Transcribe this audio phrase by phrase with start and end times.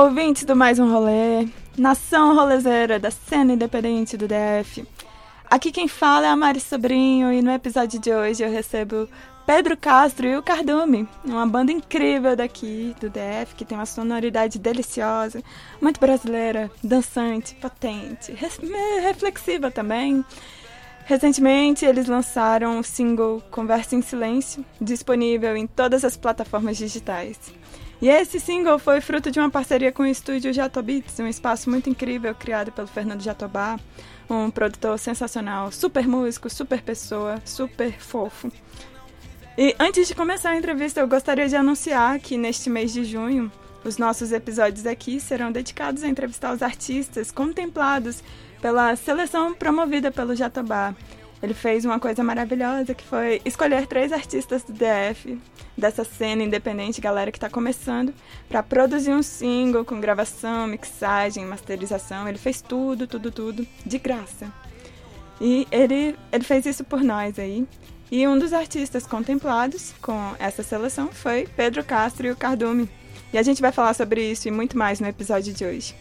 [0.00, 4.88] Olá, ouvintes do Mais Um Rolê, nação rolezeira da cena independente do DF.
[5.44, 9.06] Aqui quem fala é a Mari Sobrinho e no episódio de hoje eu recebo
[9.44, 14.58] Pedro Castro e o Cardume, uma banda incrível daqui do DF que tem uma sonoridade
[14.58, 15.42] deliciosa,
[15.82, 18.32] muito brasileira, dançante, potente,
[19.02, 20.24] reflexiva também.
[21.04, 27.59] Recentemente eles lançaram o single Conversa em Silêncio, disponível em todas as plataformas digitais.
[28.00, 31.90] E esse single foi fruto de uma parceria com o estúdio Jatobits, um espaço muito
[31.90, 33.78] incrível criado pelo Fernando Jatobá,
[34.28, 38.50] um produtor sensacional, super músico, super pessoa, super fofo.
[39.58, 43.52] E antes de começar a entrevista, eu gostaria de anunciar que neste mês de junho,
[43.84, 48.22] os nossos episódios aqui serão dedicados a entrevistar os artistas contemplados
[48.62, 50.94] pela seleção promovida pelo Jatobá.
[51.42, 55.40] Ele fez uma coisa maravilhosa que foi escolher três artistas do DF
[55.76, 58.12] dessa cena independente, galera que está começando,
[58.48, 62.28] para produzir um single com gravação, mixagem, masterização.
[62.28, 64.52] Ele fez tudo, tudo, tudo de graça.
[65.40, 67.66] E ele, ele fez isso por nós aí.
[68.10, 72.88] E um dos artistas contemplados com essa seleção foi Pedro Castro e o Cardume.
[73.32, 75.94] E a gente vai falar sobre isso e muito mais no episódio de hoje.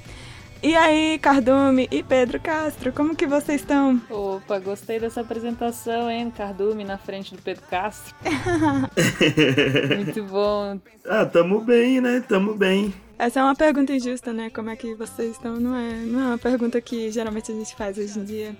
[0.61, 4.01] E aí, Cardume e Pedro Castro, como que vocês estão?
[4.09, 6.29] Opa, gostei dessa apresentação, hein?
[6.29, 8.13] Cardume na frente do Pedro Castro.
[9.95, 10.77] Muito bom.
[11.05, 12.21] Ah, tamo bem, né?
[12.27, 12.93] Tamo bem.
[13.17, 14.49] Essa é uma pergunta injusta, né?
[14.49, 15.55] Como é que vocês estão?
[15.55, 18.55] Não é, não é uma pergunta que geralmente a gente faz hoje em dia.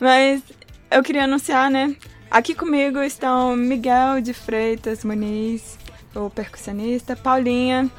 [0.00, 0.42] Mas
[0.90, 1.94] eu queria anunciar, né?
[2.30, 5.78] Aqui comigo estão Miguel de Freitas Muniz,
[6.14, 7.90] o percussionista, Paulinha,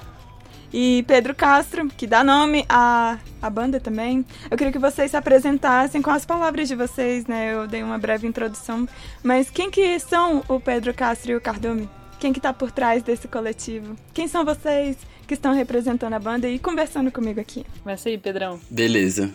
[0.74, 4.26] e Pedro Castro, que dá nome à, à banda também.
[4.50, 7.54] Eu queria que vocês se apresentassem com as palavras de vocês, né?
[7.54, 8.88] Eu dei uma breve introdução,
[9.24, 11.90] mas quem que são o Pedro Castro e o Cardume?
[12.20, 13.96] Quem que tá por trás desse coletivo?
[14.14, 17.66] Quem são vocês que estão representando a banda e conversando comigo aqui?
[17.82, 18.60] Começa aí, Pedrão.
[18.70, 19.32] Beleza.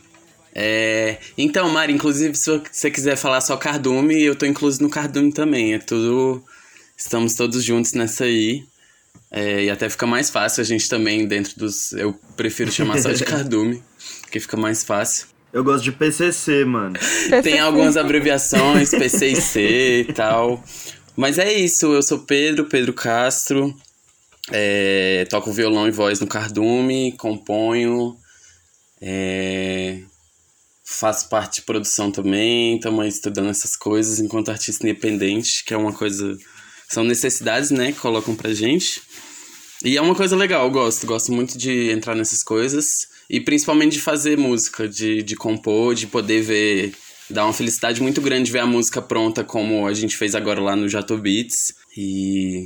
[0.54, 1.18] É...
[1.36, 5.74] Então, Mari, inclusive, se você quiser falar só Cardume, eu tô incluso no Cardume também.
[5.74, 6.44] É tudo.
[6.96, 8.64] Estamos todos juntos nessa aí.
[9.30, 11.92] É, e até fica mais fácil a gente também dentro dos.
[11.92, 13.82] Eu prefiro chamar só de cardume,
[14.30, 15.26] que fica mais fácil.
[15.52, 16.96] Eu gosto de PCC, mano.
[17.42, 20.62] Tem algumas abreviações, PCC e tal.
[21.16, 23.74] Mas é isso, eu sou Pedro, Pedro Castro.
[24.50, 28.16] É, toco violão e voz no cardume, componho.
[29.00, 30.00] É,
[30.84, 35.92] faço parte de produção também, estamos estudando essas coisas enquanto artista independente, que é uma
[35.92, 36.36] coisa.
[36.88, 39.02] São necessidades, né, que colocam pra gente.
[39.84, 41.06] E é uma coisa legal, eu gosto.
[41.06, 43.06] Gosto muito de entrar nessas coisas.
[43.28, 46.94] E principalmente de fazer música, de, de compor, de poder ver.
[47.28, 50.74] Dá uma felicidade muito grande ver a música pronta, como a gente fez agora lá
[50.74, 51.74] no Jato Beats.
[51.96, 52.64] E.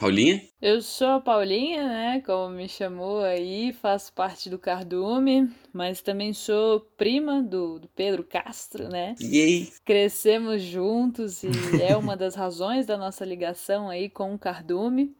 [0.00, 0.40] Paulinha?
[0.62, 2.22] Eu sou a Paulinha, né?
[2.24, 8.24] Como me chamou aí, faço parte do Cardume, mas também sou prima do, do Pedro
[8.24, 9.14] Castro, né?
[9.20, 9.70] Yay!
[9.84, 11.50] Crescemos juntos e
[11.86, 15.14] é uma das razões da nossa ligação aí com o Cardume.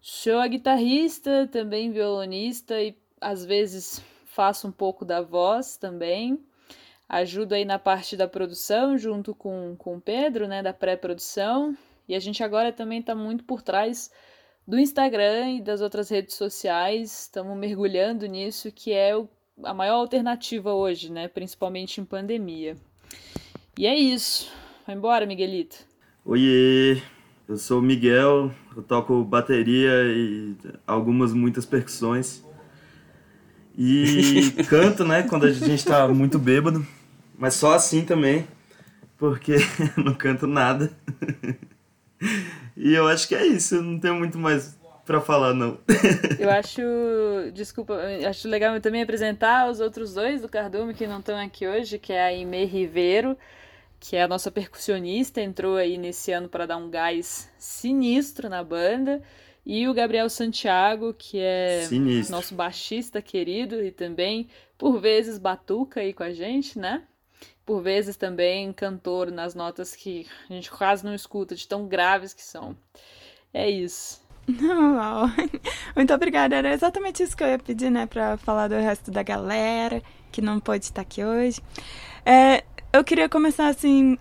[0.00, 6.36] Sou a guitarrista, também violonista e às vezes faço um pouco da voz também.
[7.08, 11.76] Ajudo aí na parte da produção junto com, com o Pedro, né, da pré-produção.
[12.08, 14.10] E a gente agora também está muito por trás
[14.66, 17.22] do Instagram e das outras redes sociais.
[17.22, 19.12] Estamos mergulhando nisso, que é
[19.62, 22.76] a maior alternativa hoje, né, principalmente em pandemia.
[23.78, 24.50] E é isso.
[24.86, 25.76] Vai embora, Miguelito.
[26.24, 27.00] Oiê!
[27.48, 32.42] Eu sou o Miguel, eu toco bateria e algumas, muitas percussões.
[33.78, 36.84] E canto, né, quando a gente tá muito bêbado,
[37.38, 38.48] mas só assim também,
[39.16, 39.56] porque
[39.96, 40.90] não canto nada.
[42.76, 45.78] E eu acho que é isso, não tenho muito mais para falar, não.
[46.38, 46.82] Eu acho,
[47.54, 47.96] desculpa,
[48.28, 52.12] acho legal também apresentar os outros dois do Cardume que não estão aqui hoje, que
[52.12, 53.36] é a Ime Ribeiro
[53.98, 58.62] que é a nossa percussionista, entrou aí nesse ano para dar um gás sinistro na
[58.62, 59.22] banda.
[59.64, 62.36] E o Gabriel Santiago, que é Sinistro.
[62.36, 64.48] nosso baixista querido e também,
[64.78, 67.02] por vezes, batuca aí com a gente, né?
[67.64, 72.32] Por vezes também cantor nas notas que a gente quase não escuta, de tão graves
[72.32, 72.76] que são.
[73.52, 74.24] É isso.
[75.96, 76.56] Muito obrigada.
[76.56, 78.06] Era exatamente isso que eu ia pedir, né?
[78.06, 81.60] Pra falar do resto da galera que não pôde estar aqui hoje.
[82.24, 84.16] É, eu queria começar assim.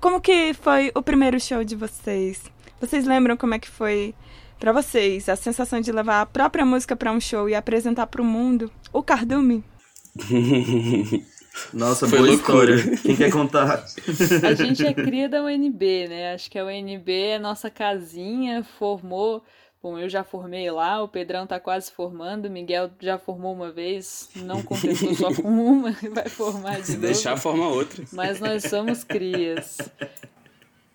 [0.00, 2.42] Como que foi o primeiro show de vocês?
[2.80, 4.14] Vocês lembram como é que foi
[4.58, 8.20] para vocês a sensação de levar a própria música para um show e apresentar para
[8.20, 8.70] o mundo?
[8.92, 9.64] O Cardume?
[11.72, 12.74] Nossa, foi boa loucura.
[12.74, 12.98] história.
[12.98, 13.84] Quem quer contar?
[14.42, 16.34] A gente é cria da UNB, né?
[16.34, 19.42] Acho que a UNB é nossa casinha, formou
[19.84, 23.70] Bom, eu já formei lá, o Pedrão tá quase formando, o Miguel já formou uma
[23.70, 27.04] vez, não completou só com uma, vai formar de Se novo.
[27.04, 28.02] deixar, forma outra.
[28.10, 29.76] Mas nós somos crias.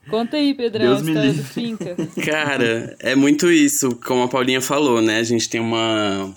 [0.10, 1.44] Conta aí, Pedrão, Deus a história do.
[1.44, 1.96] Finca.
[2.26, 5.20] Cara, é muito isso, como a Paulinha falou, né?
[5.20, 6.34] A gente tem uma.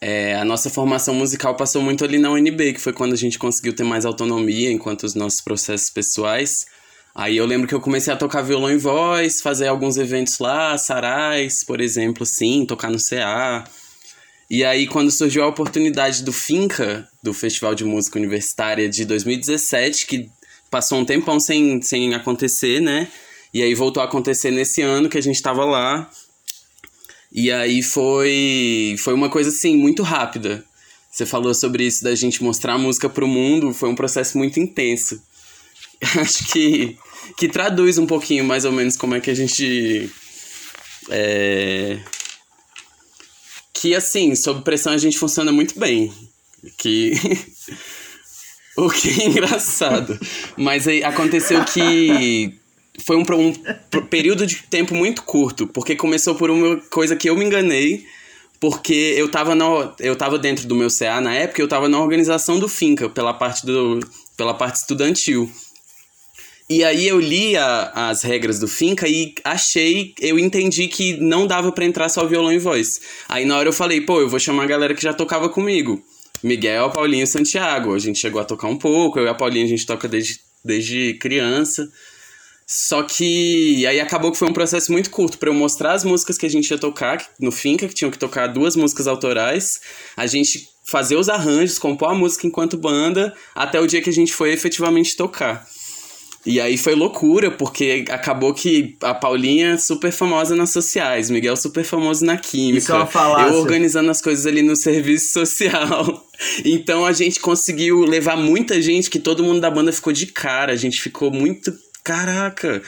[0.00, 3.38] É, a nossa formação musical passou muito ali na UNB, que foi quando a gente
[3.38, 6.66] conseguiu ter mais autonomia enquanto os nossos processos pessoais.
[7.14, 10.78] Aí eu lembro que eu comecei a tocar violão e voz, fazer alguns eventos lá,
[10.78, 13.64] sarais, por exemplo, sim, tocar no CA.
[14.48, 20.06] E aí, quando surgiu a oportunidade do Finca, do Festival de Música Universitária de 2017,
[20.06, 20.30] que
[20.70, 23.06] passou um tempão sem, sem acontecer, né?
[23.52, 26.10] E aí voltou a acontecer nesse ano que a gente tava lá.
[27.32, 30.64] E aí foi, foi uma coisa assim, muito rápida.
[31.10, 34.58] Você falou sobre isso da gente mostrar a música pro mundo, foi um processo muito
[34.58, 35.20] intenso.
[36.20, 36.96] Acho que,
[37.36, 40.10] que traduz um pouquinho mais ou menos como é que a gente.
[41.08, 41.98] É...
[43.72, 46.12] Que assim, sob pressão a gente funciona muito bem.
[46.76, 47.12] Que.
[48.76, 50.18] o que é engraçado.
[50.56, 52.54] Mas aí aconteceu que
[52.98, 57.36] foi um, um período de tempo muito curto, porque começou por uma coisa que eu
[57.36, 58.04] me enganei,
[58.58, 61.98] porque eu tava, na, eu tava dentro do meu CA na época, eu tava na
[62.00, 64.00] organização do Finca, pela parte, do,
[64.36, 65.50] pela parte estudantil.
[66.68, 71.46] E aí eu li a- as regras do Finca e achei, eu entendi que não
[71.46, 73.00] dava pra entrar só violão e voz.
[73.28, 76.00] Aí na hora eu falei, pô, eu vou chamar a galera que já tocava comigo.
[76.42, 77.92] Miguel, Paulinho e Santiago.
[77.94, 80.38] A gente chegou a tocar um pouco, eu e a Paulinha a gente toca desde,
[80.64, 81.90] desde criança.
[82.72, 86.38] Só que aí acabou que foi um processo muito curto pra eu mostrar as músicas
[86.38, 89.80] que a gente ia tocar no Finca, que tinham que tocar duas músicas autorais,
[90.16, 94.12] a gente fazer os arranjos, compor a música enquanto banda, até o dia que a
[94.12, 95.66] gente foi efetivamente tocar.
[96.46, 101.82] E aí foi loucura, porque acabou que a Paulinha super famosa nas sociais, Miguel super
[101.82, 102.80] famoso na química.
[103.40, 103.48] É.
[103.48, 106.24] Eu organizando as coisas ali no serviço social.
[106.64, 110.72] Então a gente conseguiu levar muita gente que todo mundo da banda ficou de cara.
[110.72, 111.70] A gente ficou muito.
[112.10, 112.82] Caraca!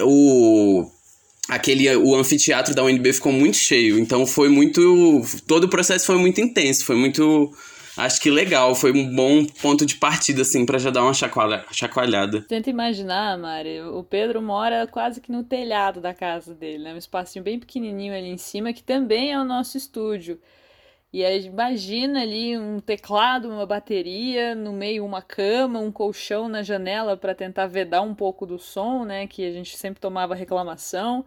[0.00, 0.90] O.
[1.48, 5.22] Aquele, o anfiteatro da UNB ficou muito cheio, então foi muito.
[5.46, 7.52] Todo o processo foi muito intenso, foi muito.
[7.96, 11.64] Acho que legal, foi um bom ponto de partida, assim, pra já dar uma chacoalha,
[11.70, 12.40] chacoalhada.
[12.40, 16.94] Tenta imaginar, Mari, o Pedro mora quase que no telhado da casa dele, né?
[16.94, 20.40] Um espacinho bem pequenininho ali em cima, que também é o nosso estúdio.
[21.12, 26.62] E aí imagina ali um teclado, uma bateria, no meio uma cama, um colchão na
[26.62, 29.26] janela para tentar vedar um pouco do som, né?
[29.26, 31.24] Que a gente sempre tomava reclamação.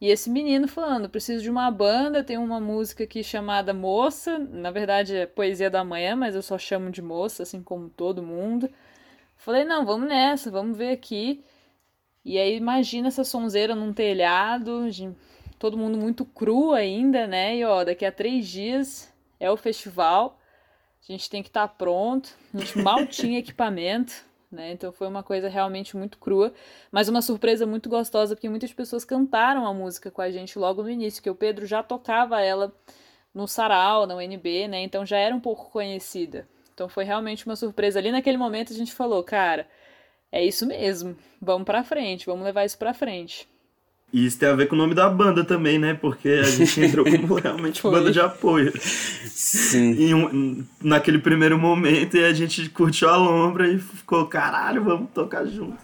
[0.00, 4.70] E esse menino falando, preciso de uma banda, tem uma música aqui chamada Moça, na
[4.70, 8.70] verdade é Poesia da Manhã, mas eu só chamo de Moça, assim como todo mundo.
[9.36, 11.44] Falei, não, vamos nessa, vamos ver aqui.
[12.24, 14.90] E aí imagina essa sonzeira num telhado,
[15.60, 17.54] todo mundo muito cru ainda, né?
[17.58, 20.40] E ó, daqui a três dias é o festival,
[21.06, 24.72] a gente tem que estar pronto, a gente mal tinha equipamento, né?
[24.72, 26.54] Então foi uma coisa realmente muito crua,
[26.90, 30.82] mas uma surpresa muito gostosa, porque muitas pessoas cantaram a música com a gente logo
[30.82, 32.74] no início, que o Pedro já tocava ela
[33.34, 34.82] no Sarau, na UNB, né?
[34.82, 36.48] Então já era um pouco conhecida.
[36.72, 37.98] Então foi realmente uma surpresa.
[37.98, 39.68] Ali naquele momento a gente falou, cara,
[40.32, 41.14] é isso mesmo.
[41.40, 43.46] Vamos pra frente, vamos levar isso pra frente.
[44.12, 45.94] E isso tem a ver com o nome da banda também, né?
[45.94, 48.72] Porque a gente entrou como realmente banda de apoio.
[49.26, 50.14] Sim.
[50.14, 55.46] Um- naquele primeiro momento, e a gente curtiu a lombra e ficou, caralho, vamos tocar
[55.46, 55.78] junto.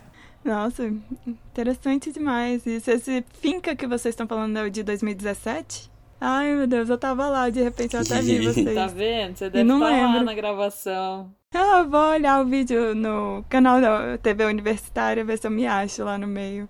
[0.45, 0.93] Nossa,
[1.27, 2.91] interessante demais isso.
[2.91, 5.91] Esse finca que vocês estão falando é o de 2017?
[6.21, 8.75] Ai, meu Deus, eu tava lá, de repente eu até vi vocês.
[8.75, 9.37] Tá vendo?
[9.37, 10.25] Você deve não estar lá lembro.
[10.25, 11.31] na gravação.
[11.55, 15.67] Ah, eu vou olhar o vídeo no canal da TV Universitária, ver se eu me
[15.67, 16.69] acho lá no meio.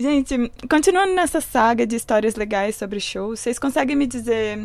[0.00, 4.58] Gente, continuando nessa saga de histórias legais sobre shows, vocês conseguem me dizer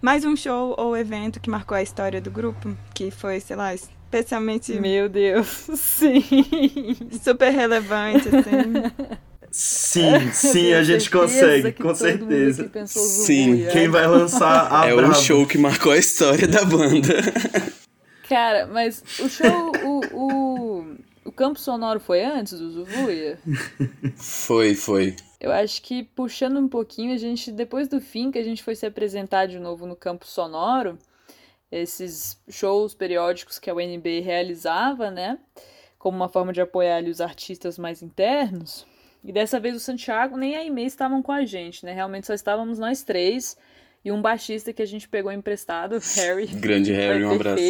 [0.00, 2.74] mais um show ou evento que marcou a história do grupo?
[2.94, 5.46] Que foi, sei lá, especialmente Meu Deus,
[5.76, 6.24] sim.
[7.22, 9.10] super relevante, assim.
[9.50, 12.70] Sim, sim, a gente consegue, com certeza.
[12.86, 13.70] Sim, Zubuia.
[13.72, 15.12] Quem vai lançar a é Brabo?
[15.12, 17.16] o show que marcou a história da banda.
[18.30, 20.49] Cara, mas o show, o, o,
[21.30, 23.38] o campo sonoro foi antes do Zuvuia?
[24.16, 25.14] Foi, foi.
[25.38, 28.74] Eu acho que puxando um pouquinho, a gente, depois do fim, que a gente foi
[28.74, 30.98] se apresentar de novo no campo sonoro,
[31.70, 35.38] esses shows periódicos que a UNB realizava, né?
[36.00, 38.84] Como uma forma de apoiar ali os artistas mais internos.
[39.22, 41.92] E dessa vez o Santiago nem a Aimee estavam com a gente, né?
[41.92, 43.56] Realmente só estávamos nós três.
[44.04, 46.46] E um baixista que a gente pegou emprestado, Harry.
[46.46, 47.62] Grande Harry, um abraço.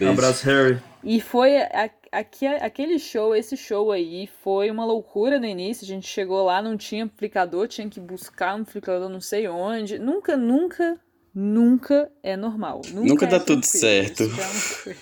[0.00, 0.78] Um abraço, Harry.
[1.02, 5.84] E foi a, aqui, aquele show, esse show aí, foi uma loucura no início.
[5.84, 9.98] A gente chegou lá, não tinha amplificador, tinha que buscar um amplificador não sei onde.
[9.98, 10.98] Nunca, nunca,
[11.34, 12.80] nunca é normal.
[12.92, 14.22] Nunca, nunca é dá tudo certo.
[14.22, 14.94] É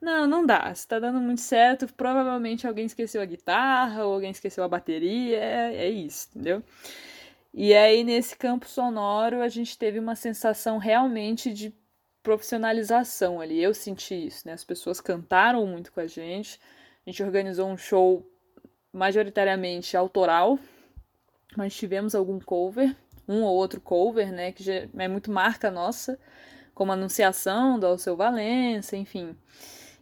[0.00, 0.74] não, não dá.
[0.74, 5.38] Se tá dando muito certo, provavelmente alguém esqueceu a guitarra ou alguém esqueceu a bateria.
[5.38, 6.62] É, é isso, entendeu?
[7.54, 11.74] E aí, nesse campo sonoro, a gente teve uma sensação realmente de
[12.22, 13.62] profissionalização ali.
[13.62, 14.54] Eu senti isso, né?
[14.54, 16.58] As pessoas cantaram muito com a gente.
[17.06, 18.26] A gente organizou um show
[18.92, 20.58] majoritariamente autoral,
[21.56, 22.94] mas tivemos algum cover,
[23.28, 24.52] um ou outro cover, né?
[24.52, 26.18] Que já é muito marca nossa,
[26.74, 29.36] como Anunciação do Alceu Valença, enfim.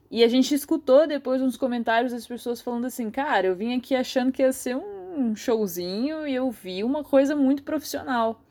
[0.08, 3.94] E a gente escutou depois uns comentários das pessoas falando assim, cara, eu vim aqui
[3.94, 8.42] achando que ia ser um um showzinho e eu vi uma coisa muito profissional.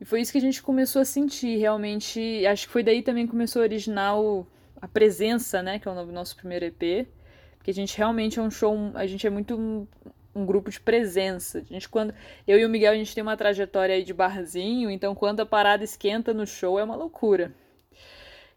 [0.00, 2.46] E foi isso que a gente começou a sentir, realmente.
[2.46, 4.46] Acho que foi daí também que começou a originar o,
[4.80, 5.78] a presença, né?
[5.78, 7.08] Que é o nosso primeiro EP.
[7.56, 8.76] Porque a gente realmente é um show.
[8.94, 9.86] A gente é muito um,
[10.34, 11.58] um, grupo de presença.
[11.58, 12.14] A gente, quando.
[12.46, 15.46] Eu e o Miguel, a gente tem uma trajetória aí de barzinho, então quando a
[15.46, 17.52] parada esquenta no show é uma loucura.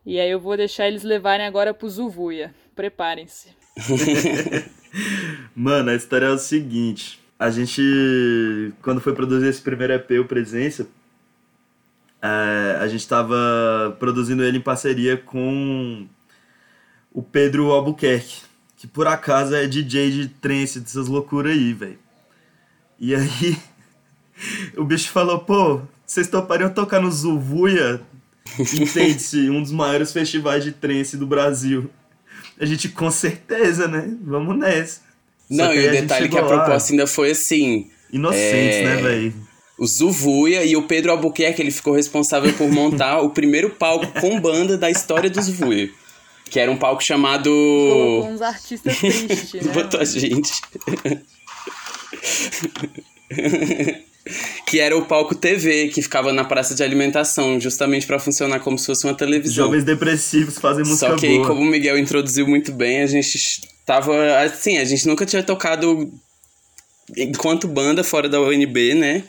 [0.05, 2.53] E aí eu vou deixar eles levarem agora pro Zuvuia.
[2.75, 3.49] Preparem-se.
[5.55, 10.25] Mano, a história é o seguinte a gente, quando foi produzir esse primeiro EP, o
[10.25, 10.87] Presença,
[12.21, 16.07] é, a gente estava produzindo ele em parceria com
[17.11, 18.43] o Pedro Albuquerque,
[18.77, 21.97] que por acaso é DJ de trance, dessas loucuras aí, velho.
[22.99, 23.57] E aí,
[24.77, 28.03] o bicho falou, pô, vocês topariam tocar no Zuvuia?
[28.59, 31.89] Entende-se, um dos maiores festivais de trance do Brasil.
[32.59, 34.15] A gente, com certeza, né?
[34.21, 35.09] Vamos nessa.
[35.51, 37.89] Não, e o detalhe que a proposta ainda foi assim.
[38.11, 38.83] Inocentes, é...
[38.83, 39.33] né, velho?
[39.77, 44.39] O Zuvuia e o Pedro Albuquerque, ele ficou responsável por montar o primeiro palco com
[44.39, 45.89] banda da história do Zuvuia.
[46.49, 47.49] Que era um palco chamado.
[47.49, 49.71] Colocou uns artistas tristes, né?
[49.73, 50.51] Botou a gente.
[54.67, 58.77] que era o palco TV, que ficava na praça de alimentação, justamente para funcionar como
[58.77, 59.65] se fosse uma televisão.
[59.65, 61.47] Jovens depressivos fazem música Só que boa.
[61.47, 66.09] como o Miguel introduziu muito bem, a gente tava assim, a gente nunca tinha tocado
[67.17, 69.21] enquanto banda fora da UNB, né?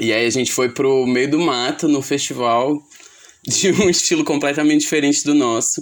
[0.00, 2.76] E aí a gente foi pro meio do mato no festival
[3.46, 5.80] de um estilo completamente diferente do nosso.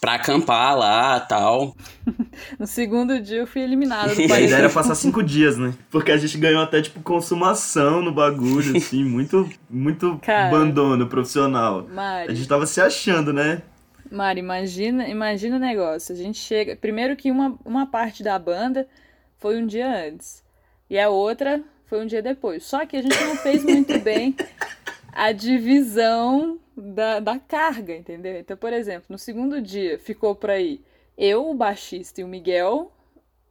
[0.00, 1.76] Pra acampar lá tal.
[2.58, 4.32] no segundo dia eu fui eliminado do país.
[4.32, 5.74] A ideia era passar cinco dias, né?
[5.90, 11.88] Porque a gente ganhou até, tipo, consumação no bagulho, assim, muito, muito Cara, bandono profissional.
[11.88, 13.62] Mari, a gente tava se achando, né?
[14.10, 16.14] Mari, imagina, imagina o negócio.
[16.14, 16.76] A gente chega.
[16.76, 18.88] Primeiro que uma, uma parte da banda
[19.38, 20.44] foi um dia antes.
[20.88, 22.64] E a outra foi um dia depois.
[22.64, 24.36] Só que a gente não fez muito bem
[25.12, 28.38] a divisão da, da carga, entendeu?
[28.38, 30.80] Então, por exemplo, no segundo dia ficou por aí
[31.16, 32.92] eu, o baixista e o Miguel,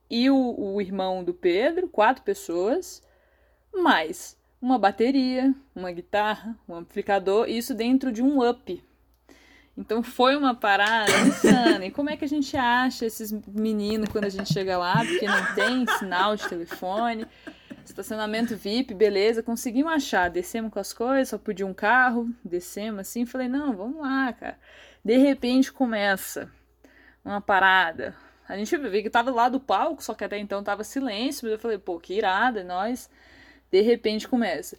[0.10, 3.02] e o, o irmão do Pedro, quatro pessoas,
[3.74, 8.84] mais uma bateria, uma guitarra, um amplificador, isso dentro de um up,
[9.78, 11.86] então foi uma parada insana.
[11.86, 15.04] E como é que a gente acha esses meninos quando a gente chega lá?
[15.06, 17.28] Porque não tem sinal de telefone.
[17.84, 19.44] Estacionamento VIP, beleza.
[19.44, 20.30] Conseguimos achar.
[20.30, 22.30] Descemos com as coisas, só podia um carro.
[22.44, 23.26] Descemos assim.
[23.26, 24.58] Falei, não, vamos lá, cara.
[25.04, 26.50] De repente começa
[27.24, 28.16] uma parada.
[28.48, 31.44] A gente viu que tava lá do palco, só que até então tava silêncio.
[31.44, 33.10] Mas eu falei, pô, que irada, nós.
[33.70, 34.78] De repente começa.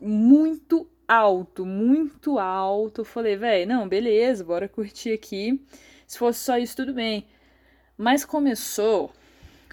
[0.00, 3.00] Muito alto, muito alto.
[3.00, 5.60] Eu falei, velho, não, beleza, bora curtir aqui.
[6.06, 7.26] Se fosse só isso, tudo bem.
[7.96, 9.12] Mas começou.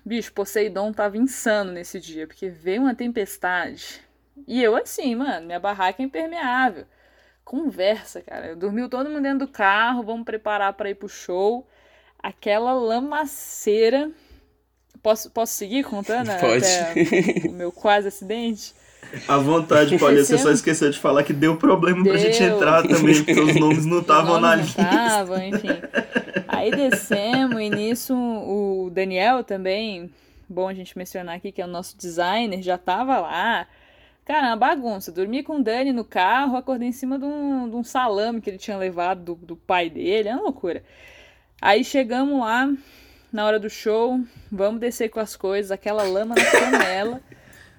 [0.03, 4.01] Bicho, Poseidon tava insano nesse dia, porque veio uma tempestade.
[4.47, 6.85] E eu assim, mano, minha barraca é impermeável.
[7.43, 8.55] Conversa, cara.
[8.55, 11.67] Dormiu todo mundo dentro do carro, vamos preparar para ir pro show.
[12.19, 14.11] Aquela lamaceira.
[15.01, 16.29] Posso, posso seguir contando?
[16.39, 16.65] Pode.
[16.65, 18.73] Até o meu quase acidente?
[19.27, 22.13] À vontade, Paulinha, você só esqueceu de falar que deu problema deu.
[22.13, 24.81] pra gente entrar também, porque os nomes não estavam na lista.
[24.81, 25.69] Estavam, enfim.
[26.47, 30.11] Aí descemos, e nisso o Daniel também,
[30.47, 33.67] bom a gente mencionar aqui, que é o nosso designer, já tava lá.
[34.25, 35.11] Cara, uma bagunça.
[35.11, 38.49] Dormi com o Dani no carro, acordei em cima de um, de um salame que
[38.49, 40.83] ele tinha levado do, do pai dele, é uma loucura.
[41.61, 42.71] Aí chegamos lá,
[43.31, 44.19] na hora do show,
[44.51, 47.21] vamos descer com as coisas, aquela lama na canela.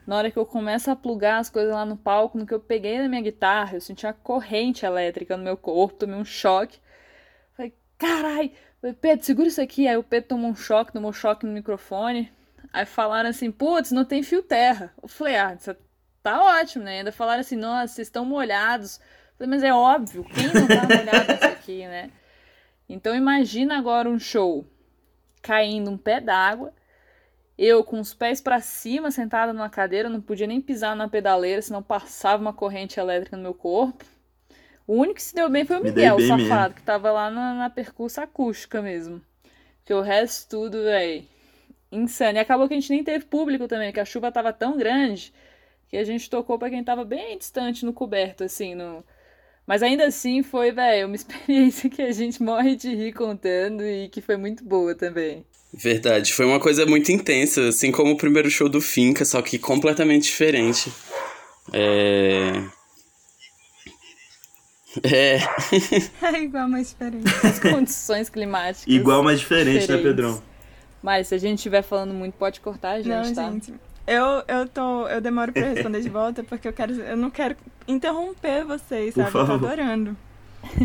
[0.07, 2.61] Na hora que eu começo a plugar as coisas lá no palco, no que eu
[2.61, 6.79] peguei na minha guitarra, eu senti uma corrente elétrica no meu corpo, tomei um choque.
[7.55, 8.53] Falei, carai,
[9.01, 9.89] Pedro, segura isso aqui.
[9.89, 12.33] Aí o Pedro tomou um choque, tomou um choque no microfone.
[12.73, 14.93] Aí falaram assim, putz, não tem fio terra.
[15.03, 15.77] Eu falei, ah, você
[16.23, 16.99] tá ótimo, né?
[16.99, 19.01] Ainda falaram assim, nossa, vocês estão molhados.
[19.37, 22.11] Falei, mas é óbvio, quem não tá molhado isso aqui, né?
[22.89, 24.65] Então imagina agora um show
[25.43, 26.73] caindo um pé d'água,
[27.59, 31.63] eu com os pés para cima, sentada numa cadeira, não podia nem pisar na pedaleira,
[31.63, 34.05] senão passava uma corrente elétrica no meu corpo.
[34.87, 36.75] O único que se deu bem foi o Miguel, o safado, mesmo.
[36.75, 39.21] que tava lá na, na percurso acústica mesmo.
[39.79, 41.25] Porque o resto tudo, velho,
[41.91, 42.39] insano.
[42.39, 45.33] E acabou que a gente nem teve público também, que a chuva tava tão grande
[45.89, 49.05] que a gente tocou para quem tava bem distante no coberto, assim, no...
[49.67, 54.09] Mas ainda assim foi, velho, uma experiência que a gente morre de rir contando e
[54.09, 55.45] que foi muito boa também.
[55.73, 59.59] Verdade, foi uma coisa muito intensa, assim como o primeiro show do Finca, só que
[59.59, 60.91] completamente diferente.
[61.73, 62.63] É.
[65.03, 65.39] É.
[66.23, 67.27] é igual, mas diferente.
[67.45, 68.87] As condições climáticas.
[68.87, 70.05] Igual, mas diferente, diferentes.
[70.05, 70.43] né, Pedrão?
[71.03, 73.51] Mas se a gente estiver falando muito, pode cortar a gente, Não, tá?
[73.51, 73.75] gente.
[74.07, 77.57] Eu, eu, tô, eu demoro pra responder de volta porque eu, quero, eu não quero
[77.89, 79.31] interromper vocês, sabe?
[79.31, 79.59] Favor.
[79.59, 80.17] Tô adorando.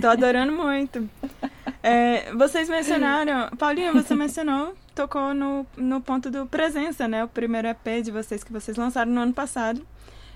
[0.01, 1.09] Tô adorando muito.
[1.83, 3.49] É, vocês mencionaram.
[3.57, 7.23] Paulinha, você mencionou, tocou no, no ponto do Presença, né?
[7.23, 9.85] O primeiro EP de vocês que vocês lançaram no ano passado.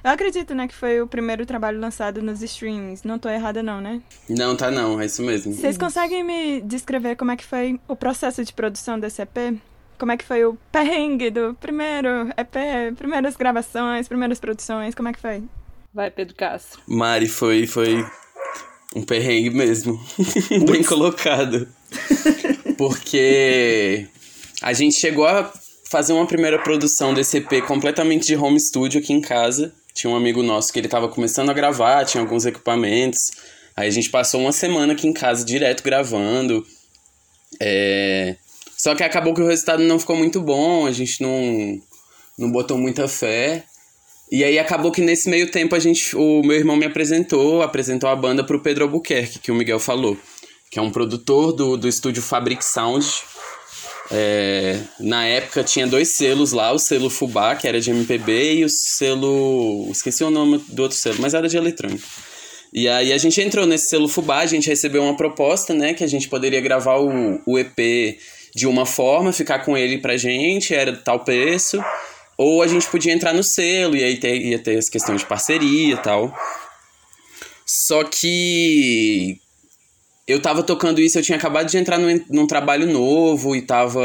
[0.03, 3.03] Eu acredito, né, que foi o primeiro trabalho lançado nos streams.
[3.03, 4.03] Não tô errada, não, né?
[4.29, 5.51] Não, tá não, é isso mesmo.
[5.51, 9.59] Vocês conseguem me descrever como é que foi o processo de produção desse EP?
[9.97, 15.13] Como é que foi o perrengue do primeiro EP, primeiras gravações, primeiras produções, como é
[15.13, 15.43] que foi?
[15.91, 16.81] Vai, Pedro Castro.
[16.87, 18.05] Mari, foi, foi
[18.95, 20.01] um perrengue mesmo.
[20.65, 21.67] Bem colocado.
[22.77, 24.07] Porque
[24.61, 25.51] a gente chegou a
[25.89, 29.73] fazer uma primeira produção desse EP completamente de home studio aqui em casa.
[29.93, 33.31] Tinha um amigo nosso que ele tava começando a gravar, tinha alguns equipamentos.
[33.75, 36.65] Aí a gente passou uma semana aqui em casa direto gravando.
[37.61, 38.35] É...
[38.77, 41.81] Só que acabou que o resultado não ficou muito bom, a gente não,
[42.37, 43.63] não botou muita fé.
[44.31, 48.09] E aí acabou que nesse meio tempo a gente, o meu irmão me apresentou, apresentou
[48.09, 50.17] a banda pro Pedro Albuquerque, que o Miguel falou,
[50.71, 53.05] que é um produtor do, do estúdio Fabric Sound.
[54.11, 58.65] É, na época tinha dois selos lá, o selo Fubá, que era de MPB, e
[58.65, 59.87] o selo.
[59.91, 62.05] Esqueci o nome do outro selo, mas era de eletrônica.
[62.73, 66.03] E aí a gente entrou nesse selo Fubá, a gente recebeu uma proposta, né, que
[66.03, 68.17] a gente poderia gravar o, o EP
[68.53, 71.81] de uma forma, ficar com ele pra gente, era tal preço.
[72.37, 75.27] Ou a gente podia entrar no selo, e aí ter, ia ter as questões de
[75.27, 76.35] parceria e tal.
[77.65, 79.39] Só que
[80.27, 84.01] eu tava tocando isso, eu tinha acabado de entrar num, num trabalho novo e tava.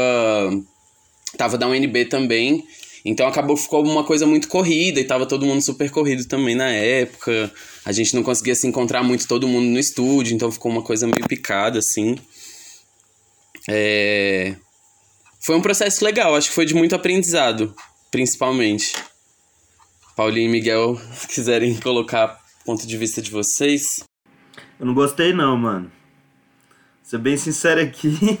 [1.37, 2.63] Tava da UNB também.
[3.03, 6.69] Então acabou ficou uma coisa muito corrida e tava todo mundo super corrido também na
[6.69, 7.51] época.
[7.83, 11.07] A gente não conseguia se encontrar muito todo mundo no estúdio, então ficou uma coisa
[11.07, 12.15] meio picada assim.
[13.67, 14.55] É...
[15.39, 17.73] Foi um processo legal, acho que foi de muito aprendizado,
[18.11, 18.93] principalmente.
[20.15, 24.03] Paulinho e Miguel, se quiserem colocar ponto de vista de vocês.
[24.79, 25.91] Eu não gostei não, mano.
[27.01, 28.39] Ser bem sincero aqui.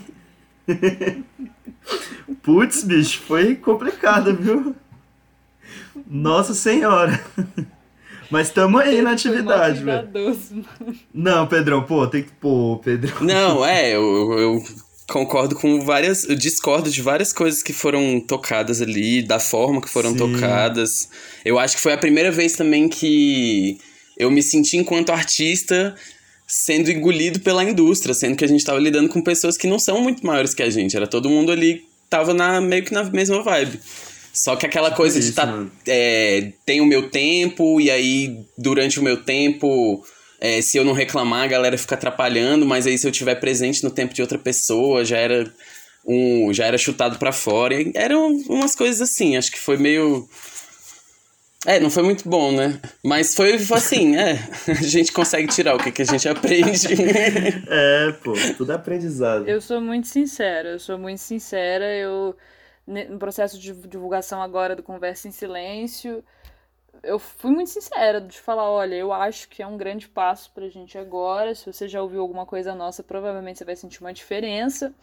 [2.43, 4.75] Putz, bicho, foi complicado, viu?
[6.07, 7.23] Nossa senhora.
[8.29, 10.09] Mas tamo aí na atividade, velho.
[11.13, 12.31] Não, Pedrão, pô, tem que.
[12.31, 13.21] Pô, Pedrão.
[13.21, 14.63] Não, é, eu, eu
[15.11, 16.23] concordo com várias.
[16.23, 20.17] Eu discordo de várias coisas que foram tocadas ali, da forma que foram Sim.
[20.17, 21.09] tocadas.
[21.43, 23.77] Eu acho que foi a primeira vez também que
[24.17, 25.93] eu me senti, enquanto artista,
[26.47, 30.01] sendo engolido pela indústria, sendo que a gente estava lidando com pessoas que não são
[30.01, 30.95] muito maiores que a gente.
[30.95, 33.79] Era todo mundo ali, tava na, meio que na mesma vibe.
[34.33, 35.65] Só que aquela coisa Isso, de tá.
[35.85, 40.01] É, tem o meu tempo, e aí, durante o meu tempo
[40.41, 43.83] é, se eu não reclamar, a galera fica atrapalhando, mas aí se eu tiver presente
[43.83, 45.53] no tempo de outra pessoa, já era
[46.05, 47.75] um, já era chutado para fora.
[47.75, 50.27] E eram umas coisas assim, acho que foi meio
[51.65, 52.79] é, não foi muito bom, né?
[53.03, 54.39] Mas foi assim, é.
[54.67, 56.87] A gente consegue tirar o que, que a gente aprende.
[57.69, 59.47] é, pô, tudo é aprendizado.
[59.47, 61.85] Eu sou muito sincera, eu sou muito sincera.
[61.85, 62.35] Eu,
[62.87, 66.23] no processo de divulgação agora do Conversa em Silêncio,
[67.03, 70.69] eu fui muito sincera de falar, olha, eu acho que é um grande passo pra
[70.69, 71.55] gente agora.
[71.55, 74.93] Se você já ouviu alguma coisa nossa, provavelmente você vai sentir uma diferença.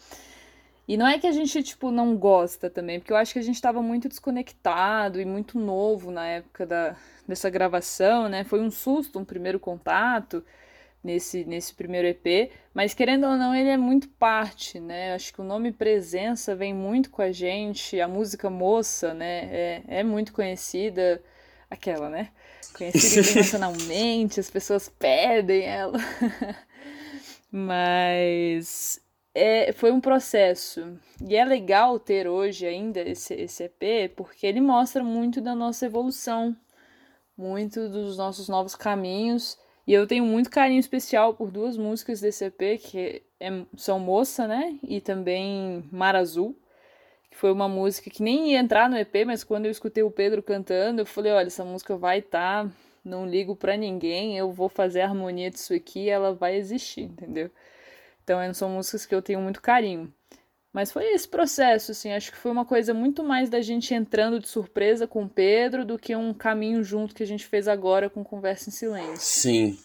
[0.87, 3.43] E não é que a gente, tipo, não gosta também, porque eu acho que a
[3.43, 8.43] gente estava muito desconectado e muito novo na época da, dessa gravação, né?
[8.45, 10.43] Foi um susto, um primeiro contato
[11.05, 15.15] nesse, nesse primeiro EP, mas querendo ou não, ele é muito parte, né?
[15.15, 19.45] Acho que o nome Presença vem muito com a gente, a música Moça, né?
[19.55, 21.23] É, é muito conhecida
[21.71, 22.31] aquela, né?
[22.73, 25.99] Conhecida internacionalmente, as pessoas pedem ela.
[27.51, 29.01] Mas
[29.35, 30.99] é, foi um processo.
[31.27, 35.87] E é legal ter hoje ainda esse, esse EP, porque ele mostra muito da nossa
[35.87, 36.57] evolução
[37.39, 39.57] muito dos nossos novos caminhos.
[39.87, 44.49] E eu tenho muito carinho especial por duas músicas desse EP, que é, são Moça,
[44.49, 44.77] né?
[44.83, 46.59] E também Mar Azul,
[47.39, 50.43] foi uma música que nem ia entrar no EP, mas quando eu escutei o Pedro
[50.43, 52.73] cantando, eu falei, olha, essa música vai estar, tá,
[53.05, 57.49] não ligo para ninguém, eu vou fazer a harmonia disso aqui ela vai existir, entendeu?
[58.25, 60.13] Então são músicas que eu tenho muito carinho.
[60.73, 64.41] Mas foi esse processo, assim, acho que foi uma coisa muito mais da gente entrando
[64.41, 68.11] de surpresa com o Pedro do que um caminho junto que a gente fez agora
[68.11, 69.17] com Conversa em Silêncio.
[69.17, 69.79] Sim.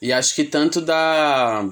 [0.00, 1.66] E acho que tanto da.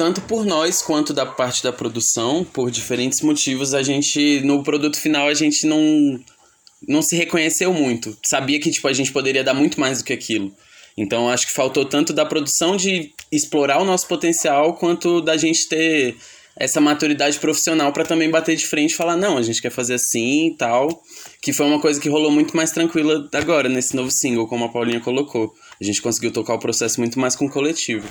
[0.00, 4.98] Tanto por nós quanto da parte da produção, por diferentes motivos, a gente, no produto
[4.98, 6.18] final, a gente não,
[6.88, 8.16] não se reconheceu muito.
[8.24, 10.54] Sabia que tipo, a gente poderia dar muito mais do que aquilo.
[10.96, 15.68] Então acho que faltou tanto da produção de explorar o nosso potencial, quanto da gente
[15.68, 16.16] ter
[16.56, 19.96] essa maturidade profissional para também bater de frente e falar, não, a gente quer fazer
[19.96, 21.02] assim e tal.
[21.42, 24.70] Que foi uma coisa que rolou muito mais tranquila agora, nesse novo single, como a
[24.70, 25.52] Paulinha colocou.
[25.78, 28.08] A gente conseguiu tocar o processo muito mais com o coletivo.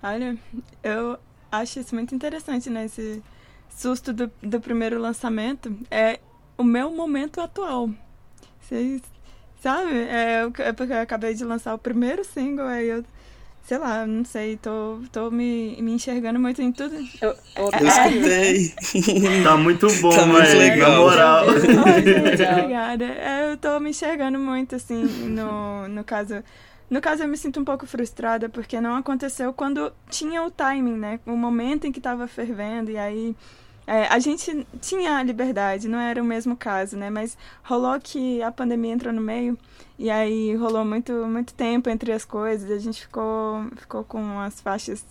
[0.00, 0.36] Olha,
[0.84, 1.18] eu
[1.52, 2.86] acho isso muito interessante, né?
[2.86, 3.22] Esse
[3.70, 5.76] susto do, do primeiro lançamento.
[5.90, 6.18] É
[6.56, 7.90] o meu momento atual.
[8.60, 9.02] Vocês,
[9.62, 9.92] sabe?
[9.92, 13.04] É, é porque eu acabei de lançar o primeiro single, aí eu
[13.64, 16.96] sei lá, não sei, tô, tô me, me enxergando muito em tudo.
[17.20, 18.74] Eu, eu, eu escutei.
[19.44, 20.90] tá muito bom, tá muito legal.
[20.90, 21.46] Na moral.
[21.46, 23.04] muito obrigada.
[23.04, 26.42] É, eu tô me enxergando muito, assim, no, no caso.
[26.92, 30.98] No caso, eu me sinto um pouco frustrada porque não aconteceu quando tinha o timing,
[30.98, 31.20] né?
[31.24, 33.34] O momento em que tava fervendo, e aí
[33.86, 37.08] é, a gente tinha a liberdade, não era o mesmo caso, né?
[37.08, 39.56] Mas rolou que a pandemia entrou no meio
[39.98, 42.70] e aí rolou muito, muito tempo entre as coisas.
[42.70, 45.02] A gente ficou, ficou com as faixas.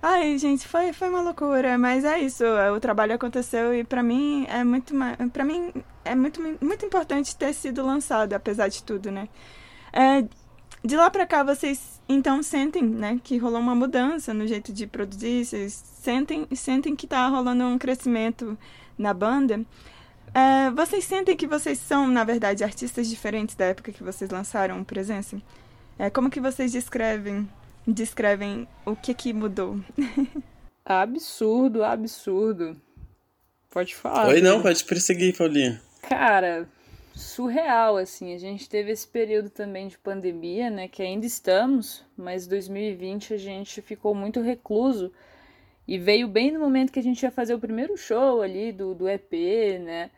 [0.00, 2.44] Ai, gente, foi, foi uma loucura, mas é isso.
[2.76, 4.94] O trabalho aconteceu e para mim é muito,
[5.32, 5.72] para mim
[6.04, 9.28] é muito, muito importante ter sido lançado, apesar de tudo, né?
[9.92, 10.22] É,
[10.84, 14.86] de lá para cá vocês então sentem, né, que rolou uma mudança no jeito de
[14.86, 18.56] produzir, vocês sentem, sentem que tá rolando um crescimento
[18.96, 19.60] na banda.
[20.34, 24.82] É, vocês sentem que vocês são, na verdade, artistas diferentes da época que vocês lançaram
[24.84, 25.40] Presença?
[25.98, 27.48] É, como que vocês descrevem,
[27.86, 29.80] descrevem o que que mudou?
[30.84, 32.80] absurdo, absurdo.
[33.70, 34.28] Pode falar.
[34.28, 35.82] Oi, não, pode perseguir, Paulinha.
[36.02, 36.68] Cara,
[37.18, 38.34] surreal, assim.
[38.34, 40.88] A gente teve esse período também de pandemia, né?
[40.88, 45.12] Que ainda estamos, mas 2020 a gente ficou muito recluso.
[45.86, 48.94] E veio bem no momento que a gente ia fazer o primeiro show ali do,
[48.94, 49.32] do EP,
[49.80, 50.10] né?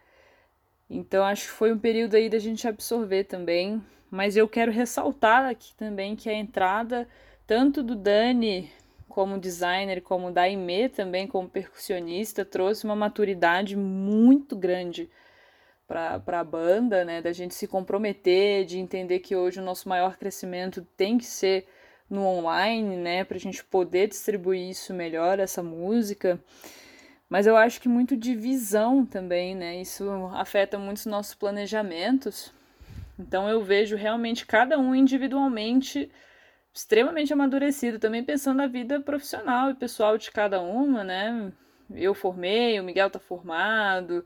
[0.88, 3.82] Então acho que foi um período aí da gente absorver também.
[4.10, 7.08] Mas eu quero ressaltar aqui também que a entrada
[7.46, 8.70] tanto do Dani
[9.08, 15.08] como designer, como da Aimee também como percussionista, trouxe uma maturidade muito grande
[15.90, 17.20] para a banda, né?
[17.20, 21.66] Da gente se comprometer, de entender que hoje o nosso maior crescimento tem que ser
[22.08, 23.24] no online, né?
[23.24, 26.38] Para a gente poder distribuir isso melhor, essa música.
[27.28, 29.80] Mas eu acho que muito de visão também, né?
[29.80, 32.52] Isso afeta muito os nossos planejamentos.
[33.18, 36.08] Então eu vejo realmente cada um individualmente
[36.72, 41.52] extremamente amadurecido, também pensando na vida profissional e pessoal de cada uma, né?
[41.92, 44.24] Eu formei, o Miguel tá formado,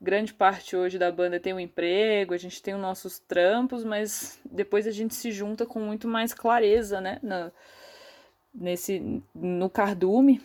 [0.00, 4.38] grande parte hoje da banda tem um emprego, a gente tem os nossos trampos, mas
[4.44, 7.18] depois a gente se junta com muito mais clareza, né?
[7.22, 7.50] Na,
[8.54, 10.40] nesse, no cardume.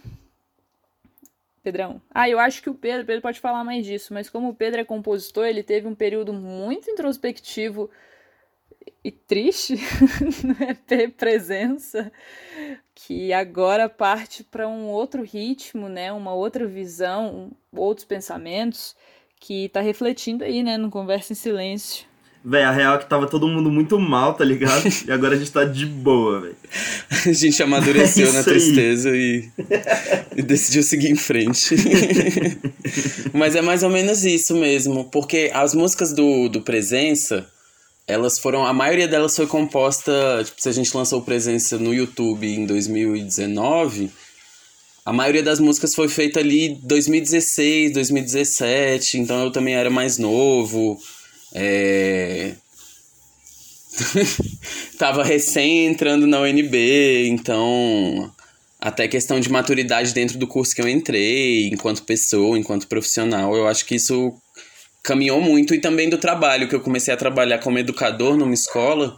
[1.63, 2.01] Pedrão.
[2.09, 4.81] Ah, eu acho que o Pedro, Pedro pode falar mais disso, mas como o Pedro
[4.81, 7.87] é compositor, ele teve um período muito introspectivo
[9.03, 9.75] e triste
[10.43, 12.11] no EP Presença,
[12.95, 18.95] que agora parte para um outro ritmo, né, uma outra visão, outros pensamentos
[19.41, 22.05] que tá refletindo aí, né, no Conversa em Silêncio.
[22.43, 24.83] Véi, a real é que tava todo mundo muito mal, tá ligado?
[25.07, 26.55] E agora a gente tá de boa, velho.
[27.09, 29.49] A gente amadureceu é na tristeza e,
[30.37, 31.75] e decidiu seguir em frente.
[33.33, 37.47] Mas é mais ou menos isso mesmo, porque as músicas do, do Presença,
[38.07, 38.65] elas foram.
[38.65, 40.11] A maioria delas foi composta.
[40.43, 44.11] Tipo, se a gente lançou Presença no YouTube em 2019
[45.05, 50.99] a maioria das músicas foi feita ali 2016, 2017, então eu também era mais novo.
[51.53, 52.53] É...
[54.97, 58.31] Tava recém entrando na UNB, então
[58.79, 63.67] até questão de maturidade dentro do curso que eu entrei, enquanto pessoa, enquanto profissional, eu
[63.67, 64.33] acho que isso
[65.03, 69.17] caminhou muito e também do trabalho, que eu comecei a trabalhar como educador numa escola,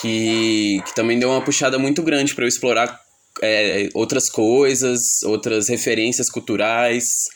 [0.00, 3.00] que, que também deu uma puxada muito grande para eu explorar
[3.42, 7.28] é, outras coisas, outras referências culturais.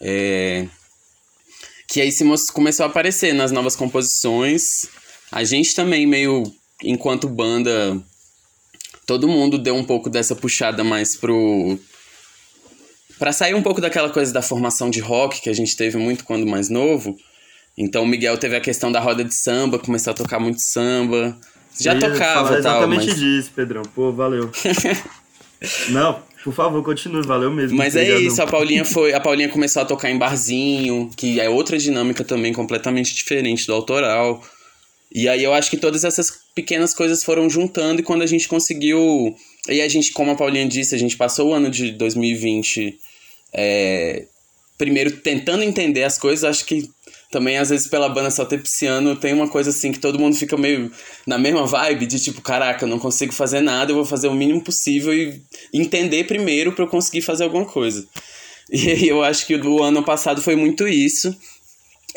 [0.00, 0.66] É,
[1.90, 4.86] que aí se começou a aparecer nas novas composições.
[5.30, 6.44] a gente também meio,
[6.82, 8.00] enquanto banda,
[9.06, 11.78] todo mundo deu um pouco dessa puxada mais pro
[13.18, 16.24] para sair um pouco daquela coisa da formação de rock que a gente teve muito
[16.24, 17.14] quando mais novo.
[17.76, 21.36] Então o Miguel teve a questão da roda de samba, começou a tocar muito samba.
[21.78, 22.98] Já tocava e tal, mas...
[22.98, 23.82] exatamente disso, Pedrão.
[23.94, 24.50] Pô, valeu.
[25.90, 27.76] Não, por favor, continue, valeu mesmo.
[27.76, 31.48] Mas é isso, a Paulinha foi, a Paulinha começou a tocar em barzinho, que é
[31.48, 34.42] outra dinâmica também completamente diferente do autoral.
[35.12, 38.48] E aí eu acho que todas essas pequenas coisas foram juntando e quando a gente
[38.48, 39.34] conseguiu,
[39.68, 42.96] e a gente, como a Paulinha disse, a gente passou o ano de 2020
[43.52, 44.24] é,
[44.78, 46.88] primeiro tentando entender as coisas, acho que
[47.30, 50.34] também às vezes pela banda só ter pisciano tem uma coisa assim que todo mundo
[50.36, 50.90] fica meio
[51.26, 54.34] na mesma vibe de tipo, caraca, eu não consigo fazer nada, eu vou fazer o
[54.34, 55.40] mínimo possível e
[55.72, 58.06] entender primeiro para eu conseguir fazer alguma coisa.
[58.72, 61.36] E eu acho que o ano passado foi muito isso.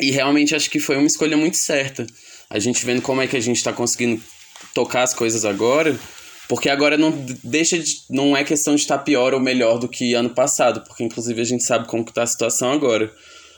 [0.00, 2.06] E realmente acho que foi uma escolha muito certa.
[2.48, 4.22] A gente vendo como é que a gente está conseguindo
[4.72, 5.98] tocar as coisas agora,
[6.48, 7.10] porque agora não
[7.42, 11.02] deixa de, não é questão de estar pior ou melhor do que ano passado, porque
[11.02, 13.12] inclusive a gente sabe como está a situação agora.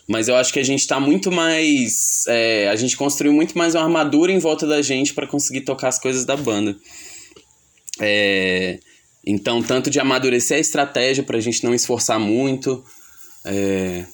[0.09, 2.25] Mas eu acho que a gente está muito mais.
[2.29, 5.89] É, a gente construiu muito mais uma armadura em volta da gente para conseguir tocar
[5.89, 6.77] as coisas da banda.
[8.01, 8.79] É,
[9.27, 12.85] então, tanto de amadurecer a estratégia para a gente não esforçar muito.
[13.45, 14.05] É,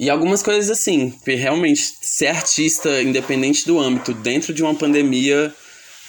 [0.00, 5.54] e algumas coisas assim, realmente, ser artista, independente do âmbito, dentro de uma pandemia,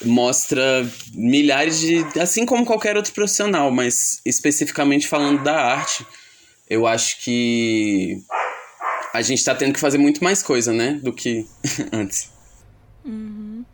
[0.06, 2.06] mostra milhares de.
[2.18, 6.06] Assim como qualquer outro profissional, mas especificamente falando da arte,
[6.72, 8.24] eu acho que
[9.14, 10.94] a gente está tendo que fazer muito mais coisa, né?
[11.04, 11.46] Do que
[11.92, 12.32] antes.
[13.04, 13.66] Uhum.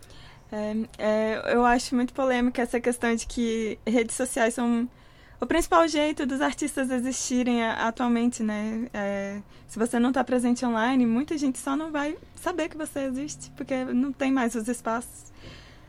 [0.51, 4.89] É, é, eu acho muito polêmica essa questão de que redes sociais são
[5.39, 8.87] o principal jeito dos artistas existirem atualmente, né?
[8.91, 13.01] É, se você não está presente online, muita gente só não vai saber que você
[13.01, 15.31] existe, porque não tem mais os espaços.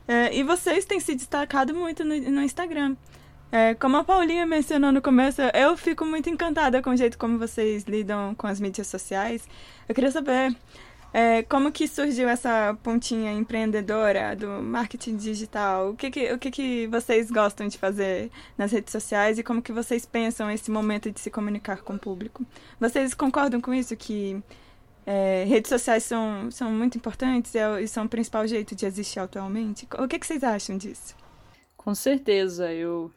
[0.06, 2.96] É, e vocês têm se destacado muito no, no Instagram.
[3.50, 7.38] É, como a Paulinha mencionou no começo, eu fico muito encantada com o jeito como
[7.38, 9.48] vocês lidam com as mídias sociais.
[9.88, 10.54] Eu queria saber
[11.14, 15.90] é, como que surgiu essa pontinha empreendedora do marketing digital.
[15.90, 19.62] O que que, o que que vocês gostam de fazer nas redes sociais e como
[19.62, 22.44] que vocês pensam esse momento de se comunicar com o público?
[22.78, 24.42] Vocês concordam com isso que
[25.06, 29.20] é, redes sociais são, são muito importantes é e são o principal jeito de existir
[29.20, 29.88] atualmente.
[29.98, 31.16] O que, que vocês acham disso?
[31.78, 33.10] Com certeza, eu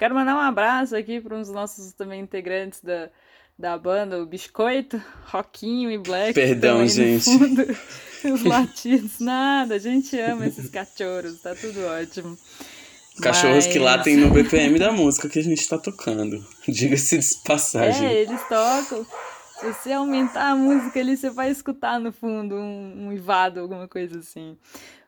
[0.00, 3.10] quero mandar um abraço aqui para uns nossos também integrantes da,
[3.58, 6.32] da banda, o Biscoito, Roquinho e Black.
[6.32, 7.24] Perdão, gente.
[7.24, 7.66] Fundo,
[8.34, 12.36] os latidos, nada, a gente ama esses cachorros, tá tudo ótimo.
[13.20, 13.66] Cachorros Mas...
[13.66, 16.42] que latem no BPM da música que a gente tá tocando.
[16.66, 18.08] Diga-se de passagem.
[18.08, 19.06] É, eles tocam.
[19.58, 23.86] Se você aumentar a música ali, você vai escutar no fundo um, um ivado, alguma
[23.86, 24.56] coisa assim.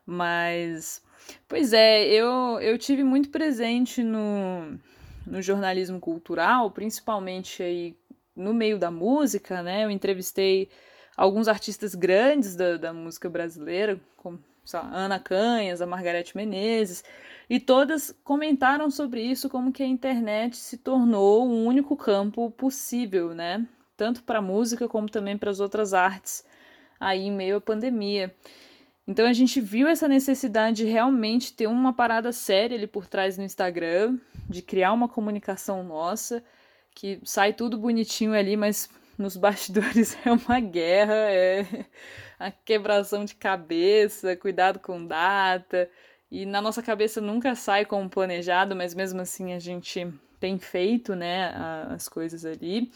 [0.05, 1.01] Mas,
[1.49, 4.79] pois é, eu, eu tive muito presente no,
[5.27, 7.97] no jornalismo cultural, principalmente aí
[8.35, 9.85] no meio da música, né?
[9.85, 10.69] Eu entrevistei
[11.17, 14.39] alguns artistas grandes da, da música brasileira, como
[14.73, 17.05] lá, Ana Canhas, a Margarete Menezes,
[17.51, 23.35] e todas comentaram sobre isso, como que a internet se tornou o único campo possível,
[23.35, 23.67] né?
[24.03, 26.45] tanto para a música como também para as outras artes
[26.99, 28.35] aí em meio à pandemia.
[29.07, 33.37] Então a gente viu essa necessidade de realmente ter uma parada séria ali por trás
[33.37, 36.43] no Instagram, de criar uma comunicação nossa,
[36.95, 38.89] que sai tudo bonitinho ali, mas
[39.19, 41.67] nos bastidores é uma guerra, é
[42.39, 45.91] a quebração de cabeça, cuidado com data.
[46.31, 50.07] E na nossa cabeça nunca sai como planejado, mas mesmo assim a gente
[50.43, 51.55] tem feito, né,
[51.89, 52.91] as coisas ali.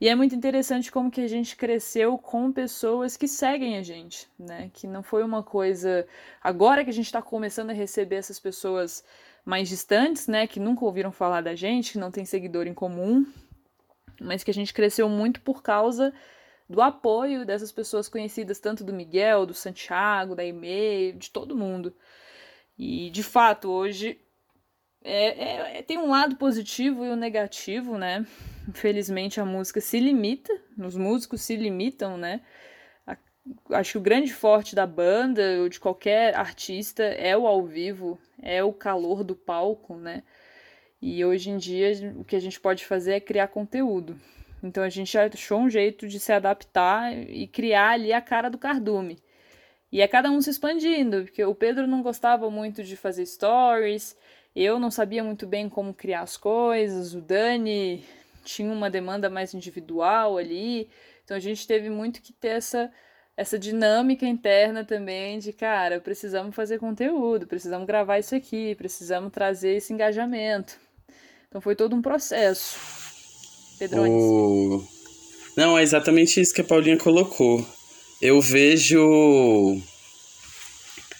[0.00, 4.28] E é muito interessante como que a gente cresceu com pessoas que seguem a gente,
[4.38, 6.06] né, que não foi uma coisa
[6.40, 9.04] agora que a gente está começando a receber essas pessoas
[9.44, 13.26] mais distantes, né, que nunca ouviram falar da gente, que não tem seguidor em comum,
[14.20, 16.14] mas que a gente cresceu muito por causa
[16.70, 21.92] do apoio dessas pessoas conhecidas, tanto do Miguel, do Santiago, da e-mail, de todo mundo.
[22.78, 24.20] E de fato, hoje
[25.04, 28.26] é, é, tem um lado positivo e um negativo, né?
[28.68, 32.40] Infelizmente a música se limita, os músicos se limitam, né?
[33.06, 33.16] A,
[33.72, 38.18] acho que o grande forte da banda ou de qualquer artista é o ao vivo,
[38.40, 40.22] é o calor do palco, né?
[41.00, 44.16] E hoje em dia o que a gente pode fazer é criar conteúdo.
[44.62, 48.56] Então a gente achou um jeito de se adaptar e criar ali a cara do
[48.56, 49.18] cardume.
[49.90, 54.16] E é cada um se expandindo, porque o Pedro não gostava muito de fazer stories,
[54.54, 58.04] eu não sabia muito bem como criar as coisas, o Dani
[58.44, 60.88] tinha uma demanda mais individual ali,
[61.24, 62.90] então a gente teve muito que ter essa
[63.36, 69.76] essa dinâmica interna também de, cara, precisamos fazer conteúdo, precisamos gravar isso aqui, precisamos trazer
[69.76, 70.76] esse engajamento.
[71.48, 72.78] Então foi todo um processo.
[73.78, 74.12] Pedrones.
[74.12, 74.86] O...
[75.56, 77.66] Não, é exatamente isso que a Paulinha colocou.
[78.20, 79.80] Eu vejo.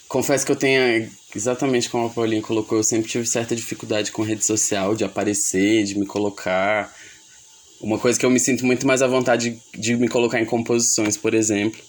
[0.08, 4.22] Confesso que eu tenho, exatamente como a Paulinha colocou, eu sempre tive certa dificuldade com
[4.22, 6.94] rede social, de aparecer, de me colocar.
[7.80, 11.16] Uma coisa que eu me sinto muito mais à vontade de, me colocar em composições,
[11.16, 11.80] por exemplo.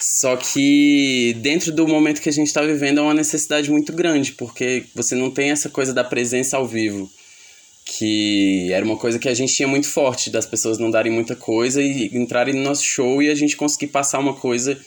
[0.00, 4.32] Só que dentro do momento que a gente está vivendo é uma necessidade muito grande,
[4.32, 7.10] porque você não tem essa coisa da presença ao vivo,
[7.84, 11.34] que era uma coisa que a gente tinha muito forte, das pessoas não darem muita
[11.34, 14.80] coisa e entrarem no nosso show e a gente conseguir passar uma coisa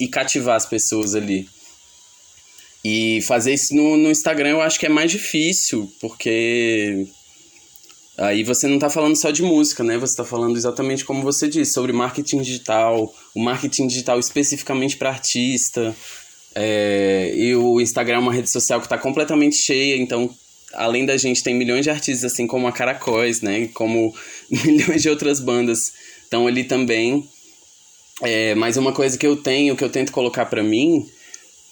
[0.00, 1.48] e cativar as pessoas ali.
[2.88, 7.04] E fazer isso no, no Instagram eu acho que é mais difícil, porque
[8.16, 9.98] Aí você não está falando só de música, né?
[9.98, 15.10] Você está falando exatamente como você disse, sobre marketing digital, o marketing digital especificamente para
[15.10, 15.94] artista.
[16.54, 20.30] É, e o Instagram é uma rede social que está completamente cheia, então
[20.72, 23.68] além da gente tem milhões de artistas assim como a Caracóis, né?
[23.74, 24.14] Como
[24.64, 27.28] milhões de outras bandas estão ali também.
[28.22, 31.04] É, mas uma coisa que eu tenho, que eu tento colocar para mim,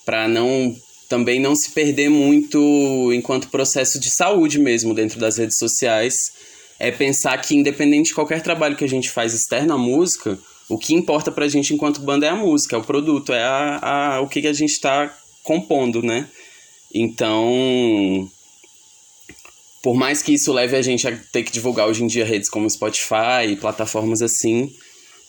[0.05, 0.77] para não
[1.15, 6.33] também não se perder muito enquanto processo de saúde mesmo dentro das redes sociais.
[6.77, 10.37] É pensar que, independente de qualquer trabalho que a gente faz externo à música,
[10.69, 14.17] o que importa pra gente enquanto banda é a música, é o produto, é a,
[14.17, 16.29] a o que a gente tá compondo, né?
[16.93, 18.29] Então,
[19.81, 22.51] por mais que isso leve a gente a ter que divulgar hoje em dia redes
[22.51, 24.75] como Spotify e plataformas assim,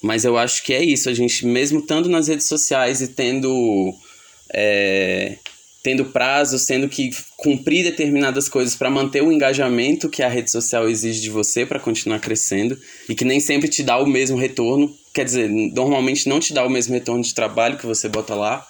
[0.02, 3.94] mas eu acho que é isso, a gente mesmo estando nas redes sociais e tendo
[4.52, 5.38] é,
[5.86, 10.90] tendo prazos, tendo que cumprir determinadas coisas para manter o engajamento que a rede social
[10.90, 12.76] exige de você para continuar crescendo
[13.08, 14.92] e que nem sempre te dá o mesmo retorno.
[15.14, 18.66] Quer dizer, normalmente não te dá o mesmo retorno de trabalho que você bota lá,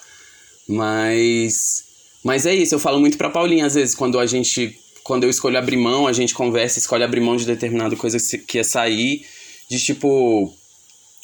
[0.68, 1.86] mas
[2.22, 5.30] mas é isso, eu falo muito para Paulinha às vezes quando a gente quando eu
[5.30, 9.24] escolho abrir mão, a gente conversa, escolhe abrir mão de determinada coisa que ia sair,
[9.70, 10.54] de tipo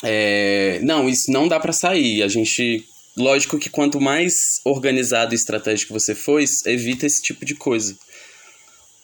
[0.03, 2.23] é, não, isso não dá para sair.
[2.23, 2.83] A gente
[3.17, 7.97] Lógico que quanto mais organizado e estratégico você for, evita esse tipo de coisa.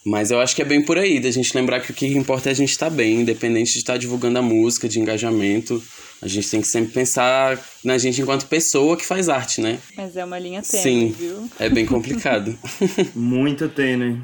[0.05, 2.49] Mas eu acho que é bem por aí, da gente lembrar que o que importa
[2.49, 5.83] é a gente estar tá bem, independente de estar tá divulgando a música, de engajamento.
[6.21, 9.79] A gente tem que sempre pensar na gente enquanto pessoa que faz arte, né?
[9.95, 11.49] Mas é uma linha tênue, Sim, viu?
[11.59, 12.57] É bem complicado.
[13.13, 14.21] Muito tênue.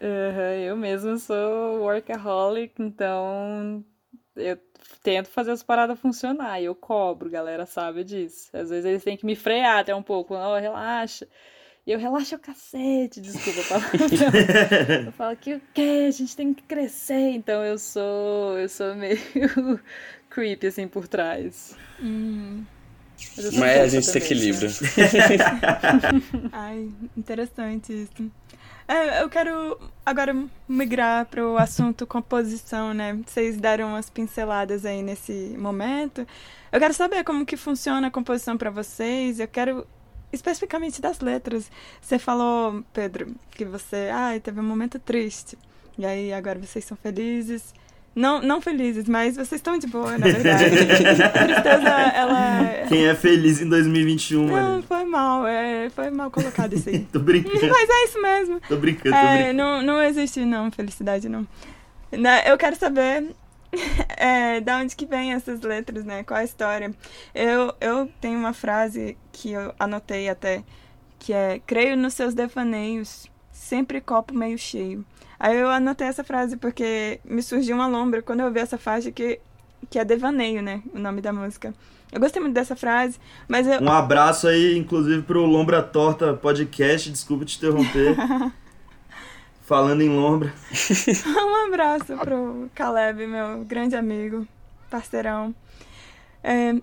[0.00, 3.82] Uhum, eu mesma sou workaholic, então
[4.36, 4.58] eu
[5.02, 6.60] tento fazer as paradas funcionar.
[6.60, 8.48] E eu cobro, galera sabe disso.
[8.52, 10.34] Às vezes eles têm que me frear até um pouco.
[10.34, 11.26] Não, relaxa.
[11.86, 13.98] E eu relaxo o cacete, desculpa a palavra.
[15.06, 16.06] eu falo que o quê?
[16.08, 17.30] A gente tem que crescer.
[17.30, 18.58] Então eu sou.
[18.58, 19.18] Eu sou meio
[20.30, 21.76] creepy assim por trás.
[22.00, 22.64] Hum.
[23.36, 24.68] Mas, Mas a gente se equilibra.
[24.68, 26.48] Né?
[26.52, 28.30] Ai, interessante isso.
[28.86, 30.36] É, eu quero agora
[30.68, 33.18] migrar para o assunto composição, né?
[33.26, 36.26] Vocês deram umas pinceladas aí nesse momento.
[36.70, 39.40] Eu quero saber como que funciona a composição para vocês.
[39.40, 39.86] Eu quero
[40.32, 41.70] especificamente das letras.
[42.00, 45.56] Você falou, Pedro, que você, ai, teve um momento triste.
[45.96, 47.72] E aí agora vocês são felizes.
[48.14, 50.64] Não, não felizes, mas vocês estão de boa, na verdade.
[50.64, 52.86] a tristeza, ela.
[52.88, 54.82] Quem é feliz em 2021, Não,
[55.14, 57.00] mal, é, foi mal colocado isso aí.
[57.12, 57.68] tô brincando.
[57.68, 58.60] Mas é isso mesmo.
[58.68, 59.56] Tô brincando, é, tô brincando.
[59.56, 61.46] Não, não existe, não, felicidade, não.
[62.46, 63.34] Eu quero saber
[64.16, 66.22] é, da onde que vem essas letras, né?
[66.24, 66.92] Qual a história?
[67.34, 70.64] Eu, eu tenho uma frase que eu anotei até,
[71.18, 75.04] que é: Creio nos seus devaneios, sempre copo meio cheio.
[75.38, 79.10] Aí eu anotei essa frase porque me surgiu uma lombra quando eu ouvi essa faixa
[79.10, 79.40] que,
[79.90, 80.82] que é Devaneio, né?
[80.94, 81.74] O nome da música.
[82.14, 83.82] Eu gostei muito dessa frase, mas eu...
[83.82, 88.16] Um abraço aí, inclusive, pro Lombra Torta Podcast, desculpa te interromper.
[89.62, 90.52] Falando em lombra.
[91.26, 94.46] um abraço pro Caleb, meu grande amigo,
[94.88, 95.54] parceirão.
[96.42, 96.74] É,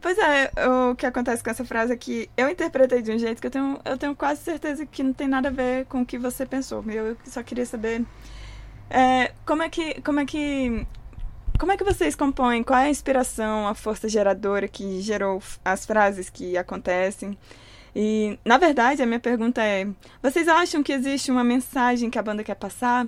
[0.00, 0.52] Pois é,
[0.90, 3.50] o que acontece com essa frase é que eu interpretei de um jeito que eu
[3.50, 6.44] tenho, eu tenho quase certeza que não tem nada a ver com o que você
[6.44, 6.84] pensou.
[6.86, 8.04] Eu só queria saber
[8.90, 10.00] é, como é que.
[10.02, 10.86] Como é que.
[11.58, 12.62] Como é que vocês compõem?
[12.62, 17.36] Qual é a inspiração, a força geradora que gerou as frases que acontecem?
[17.94, 19.86] E, na verdade, a minha pergunta é:
[20.22, 23.06] vocês acham que existe uma mensagem que a banda quer passar?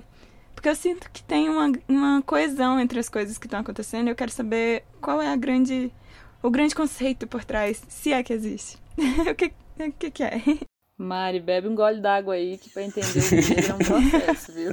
[0.55, 4.11] Porque eu sinto que tem uma, uma coesão entre as coisas que estão acontecendo e
[4.11, 5.91] eu quero saber qual é a grande
[6.41, 8.77] o grande conceito por trás, se é que existe.
[8.97, 10.41] o que, o que, que é?
[10.97, 14.71] Mari, bebe um gole d'água aí, que pra entender o que é um processo, viu?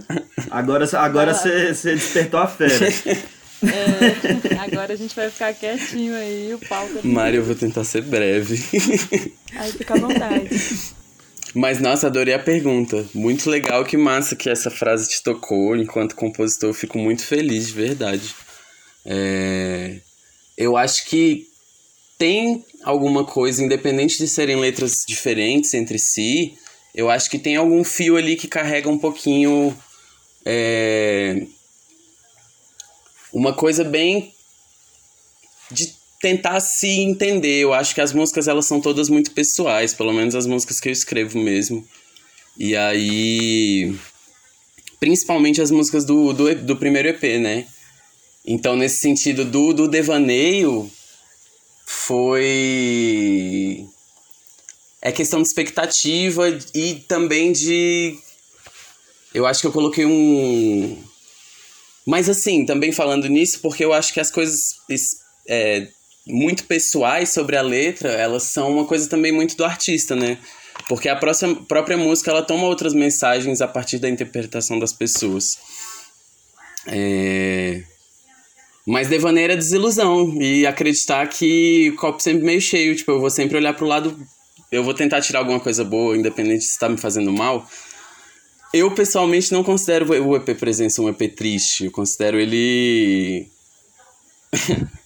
[0.51, 2.73] Agora, agora você despertou a fera.
[3.63, 7.01] É, agora a gente vai ficar quietinho aí, o pau tá...
[7.03, 8.63] Mário, eu vou tentar ser breve.
[9.57, 10.49] Aí fica à vontade.
[11.55, 13.07] Mas, nossa, adorei a pergunta.
[13.15, 15.75] Muito legal, que massa que essa frase te tocou.
[15.75, 18.35] Enquanto compositor, eu fico muito feliz, de verdade.
[19.07, 20.01] É...
[20.57, 21.47] Eu acho que
[22.19, 26.55] tem alguma coisa, independente de serem letras diferentes entre si,
[26.95, 29.77] eu acho que tem algum fio ali que carrega um pouquinho.
[30.45, 31.47] É...
[33.37, 34.33] Uma coisa bem.
[35.71, 37.59] de tentar se entender.
[37.59, 40.89] Eu acho que as músicas elas são todas muito pessoais, pelo menos as músicas que
[40.89, 41.87] eu escrevo mesmo.
[42.57, 43.95] E aí.
[44.99, 47.67] Principalmente as músicas do, do, do primeiro EP, né?
[48.43, 50.91] Então, nesse sentido do, do devaneio,
[51.85, 53.87] foi.
[55.03, 58.19] É questão de expectativa e também de.
[59.35, 61.05] Eu acho que eu coloquei um.
[62.07, 64.77] Mas assim, também falando nisso, porque eu acho que as coisas
[65.49, 65.89] é,
[66.27, 70.39] muito pessoais sobre a letra, elas são uma coisa também muito do artista, né?
[70.89, 75.59] Porque a próxima, própria música ela toma outras mensagens a partir da interpretação das pessoas.
[76.87, 77.83] É...
[78.87, 83.31] Mas devaneira é desilusão e acreditar que o copo sempre meio cheio, tipo, eu vou
[83.31, 84.17] sempre olhar pro lado,
[84.71, 87.69] eu vou tentar tirar alguma coisa boa, independente se tá me fazendo mal.
[88.75, 93.49] Eu pessoalmente não considero o EP Presença um EP triste, eu considero ele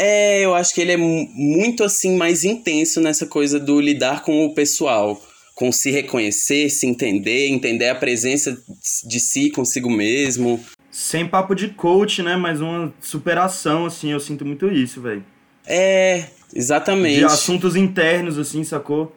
[0.00, 4.46] É, eu acho que ele é muito assim mais intenso nessa coisa do lidar com
[4.46, 5.20] o pessoal,
[5.56, 8.56] com se reconhecer, se entender, entender a presença
[9.04, 10.64] de si consigo mesmo.
[10.88, 12.36] Sem papo de coach, né?
[12.36, 15.24] Mas uma superação, assim, eu sinto muito isso, velho.
[15.66, 17.18] É, exatamente.
[17.18, 19.16] De assuntos internos, assim, sacou?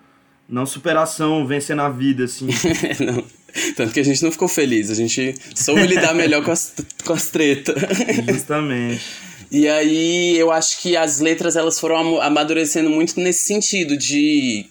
[0.49, 2.47] Não superação, vencer na vida, assim.
[3.05, 3.23] não.
[3.75, 6.73] Tanto que a gente não ficou feliz, a gente soube lidar melhor com as,
[7.05, 7.75] com as tretas.
[8.27, 9.01] Justamente.
[9.51, 14.65] E aí eu acho que as letras elas foram amadurecendo muito nesse sentido de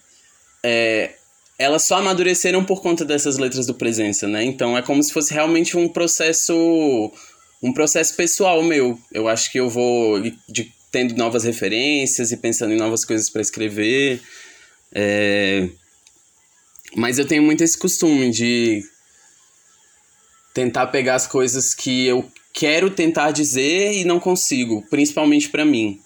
[0.63, 1.11] é,
[1.59, 4.43] elas só amadureceram por conta dessas letras do presença, né?
[4.43, 7.13] Então é como se fosse realmente um processo
[7.63, 8.99] um processo pessoal meu.
[9.13, 13.43] Eu acho que eu vou de, tendo novas referências e pensando em novas coisas para
[13.43, 14.23] escrever.
[14.93, 15.69] É...
[16.97, 18.83] Mas eu tenho muito esse costume de
[20.53, 26.01] tentar pegar as coisas que eu quero tentar dizer e não consigo, principalmente para mim.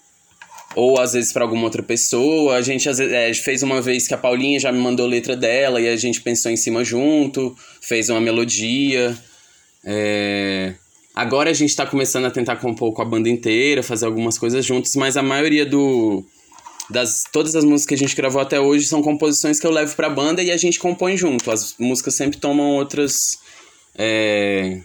[0.77, 2.57] Ou às vezes para alguma outra pessoa.
[2.57, 5.37] A gente às vezes, é, fez uma vez que a Paulinha já me mandou letra
[5.37, 9.17] dela e a gente pensou em cima junto, fez uma melodia.
[9.85, 10.75] É...
[11.15, 14.67] Agora a gente está começando a tentar compor com a banda inteira, fazer algumas coisas
[14.67, 16.25] juntos, mas a maioria do
[16.95, 19.95] das todas as músicas que a gente gravou até hoje são composições que eu levo
[19.97, 21.51] para a banda e a gente compõe junto.
[21.51, 23.39] As músicas sempre tomam outras
[23.97, 24.81] é,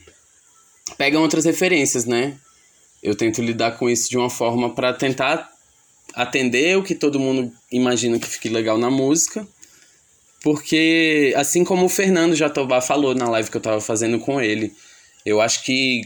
[0.97, 2.35] pegam outras referências, né?
[3.01, 5.49] Eu tento lidar com isso de uma forma para tentar
[6.13, 9.47] atender o que todo mundo imagina que fique legal na música.
[10.41, 14.73] Porque, assim como o Fernando Jatobá falou na live que eu estava fazendo com ele,
[15.25, 16.01] eu acho que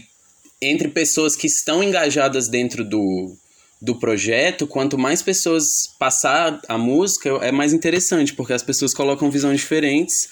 [0.60, 3.36] entre pessoas que estão engajadas dentro do,
[3.84, 9.30] do projeto, quanto mais pessoas passar a música, é mais interessante, porque as pessoas colocam
[9.30, 10.30] visões diferentes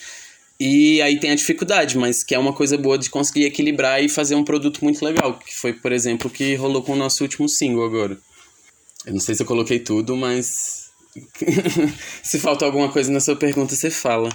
[0.59, 4.09] e aí tem a dificuldade, mas que é uma coisa boa de conseguir equilibrar e
[4.09, 7.23] fazer um produto muito legal, que foi, por exemplo, o que rolou com o nosso
[7.23, 8.17] último single agora.
[9.05, 10.91] Eu não sei se eu coloquei tudo, mas
[12.23, 14.31] se falta alguma coisa na sua pergunta, você fala.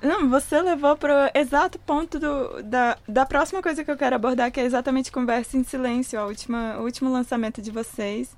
[0.00, 4.14] Não, você levou para o exato ponto do, da, da próxima coisa que eu quero
[4.14, 8.30] abordar, que é exatamente Conversa em Silêncio, a última, o último lançamento de vocês.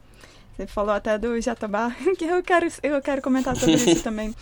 [0.57, 4.35] Você falou até do Jatobá, que eu quero, eu quero comentar sobre isso também.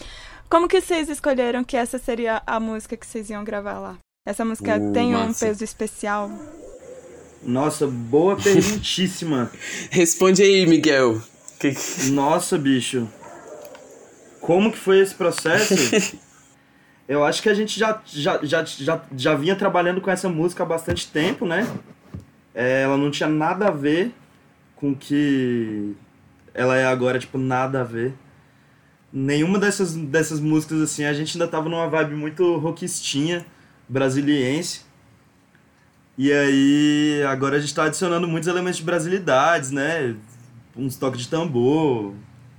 [0.49, 3.99] Como que vocês escolheram que essa seria a música que vocês iam gravar lá?
[4.25, 5.29] Essa música uh, tem massa.
[5.29, 6.31] um peso especial?
[7.43, 9.51] Nossa, boa perguntíssima.
[9.91, 11.21] Responde aí, Miguel.
[11.59, 11.75] Que...
[12.11, 13.09] Nossa, bicho.
[14.41, 16.17] Como que foi esse processo?
[17.09, 20.63] Eu acho que a gente já, já, já, já, já vinha trabalhando com essa música
[20.63, 21.67] há bastante tempo, né?
[22.55, 24.15] É, ela não tinha nada a ver
[24.77, 25.97] com que
[26.53, 28.15] ela é agora, tipo, nada a ver
[29.13, 33.45] nenhuma dessas, dessas músicas, assim, a gente ainda tava numa vibe muito rockistinha,
[33.89, 34.83] brasiliense.
[36.17, 40.17] E aí, agora a gente tá adicionando muitos elementos de brasilidades, né?
[40.77, 42.15] Uns toques de tambor,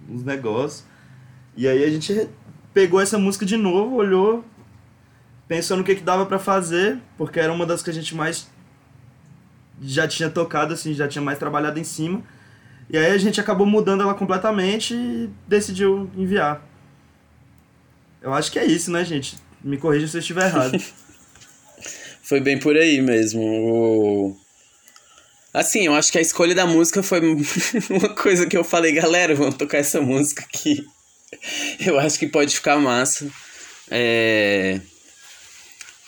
[0.10, 0.86] uns negócios.
[1.58, 2.30] E aí a gente
[2.74, 4.44] pegou essa música de novo, olhou,
[5.48, 8.48] pensou no que, que dava para fazer, porque era uma das que a gente mais
[9.82, 12.24] já tinha tocado, assim, já tinha mais trabalhado em cima.
[12.90, 16.68] E aí a gente acabou mudando ela completamente e decidiu enviar.
[18.22, 19.38] Eu acho que é isso, né, gente?
[19.64, 20.78] Me corrija se eu estiver errado.
[22.22, 23.42] Foi bem por aí mesmo.
[23.42, 24.38] O...
[25.54, 27.20] Assim, eu acho que a escolha da música foi
[27.90, 30.86] uma coisa que eu falei, galera, vamos tocar essa música aqui.
[31.86, 33.28] Eu acho que pode ficar massa.
[33.90, 34.80] É...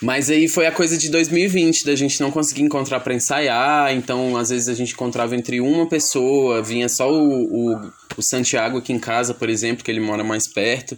[0.01, 4.35] Mas aí foi a coisa de 2020, da gente não conseguir encontrar para ensaiar, então
[4.35, 8.91] às vezes a gente encontrava entre uma pessoa, vinha só o, o, o, Santiago aqui
[8.91, 10.97] em casa, por exemplo, que ele mora mais perto,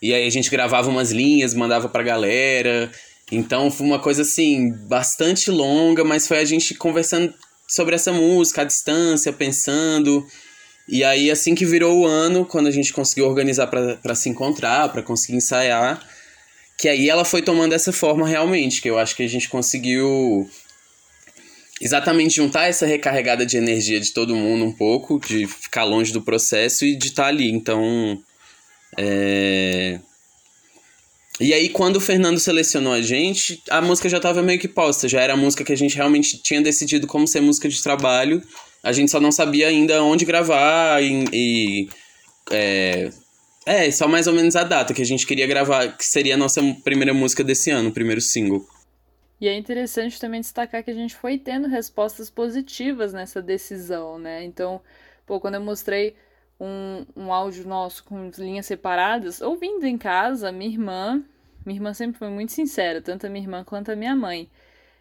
[0.00, 2.90] e aí a gente gravava umas linhas, mandava pra galera,
[3.30, 7.34] então foi uma coisa assim, bastante longa, mas foi a gente conversando
[7.68, 10.26] sobre essa música à distância, pensando,
[10.90, 14.90] e aí assim que virou o ano, quando a gente conseguiu organizar para se encontrar,
[14.90, 16.04] para conseguir ensaiar
[16.80, 20.48] que aí ela foi tomando essa forma realmente, que eu acho que a gente conseguiu
[21.78, 26.22] exatamente juntar essa recarregada de energia de todo mundo um pouco, de ficar longe do
[26.22, 27.50] processo e de estar tá ali.
[27.50, 28.18] Então.
[28.96, 30.00] É...
[31.38, 35.06] E aí, quando o Fernando selecionou a gente, a música já estava meio que posta,
[35.06, 38.42] já era a música que a gente realmente tinha decidido como ser música de trabalho.
[38.82, 41.88] A gente só não sabia ainda onde gravar e, e
[42.50, 43.10] é,
[43.66, 46.38] é, só mais ou menos a data que a gente queria gravar, que seria a
[46.38, 48.66] nossa primeira música desse ano, o primeiro single.
[49.40, 54.44] E é interessante também destacar que a gente foi tendo respostas positivas nessa decisão, né?
[54.44, 54.82] Então,
[55.26, 56.14] pô, quando eu mostrei
[56.60, 61.24] um, um áudio nosso com linhas separadas, ouvindo em casa, minha irmã,
[61.64, 64.50] minha irmã sempre foi muito sincera, tanto a minha irmã quanto a minha mãe.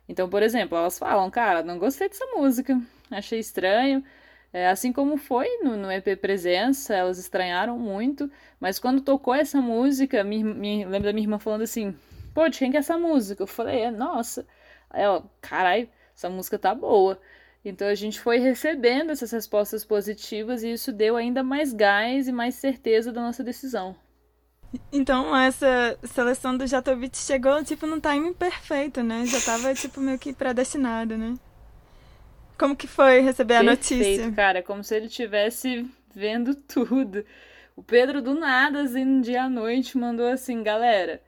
[0.07, 4.03] Então, por exemplo, elas falam, cara, não gostei dessa música, achei estranho,
[4.51, 8.29] é, assim como foi no, no, EP Presença, elas estranharam muito,
[8.59, 11.95] mas quando tocou essa música, me, me lembro da minha irmã falando assim:
[12.33, 13.43] pô, de quem que é essa música?
[13.43, 14.45] Eu falei: é, nossa.
[14.89, 17.19] Aí ela, caralho, essa música tá boa.
[17.63, 22.31] Então a gente foi recebendo essas respostas positivas e isso deu ainda mais gás e
[22.31, 23.95] mais certeza da nossa decisão.
[24.91, 29.25] Então essa seleção do Jatovic chegou tipo no timing perfeito, né?
[29.25, 31.35] Já tava tipo meio que predestinado, né?
[32.59, 34.31] Como que foi receber Perfeito, a notícia?
[34.31, 37.25] cara, como se ele tivesse vendo tudo.
[37.75, 41.21] O Pedro do nada, assim, um dia à noite, mandou assim, galera,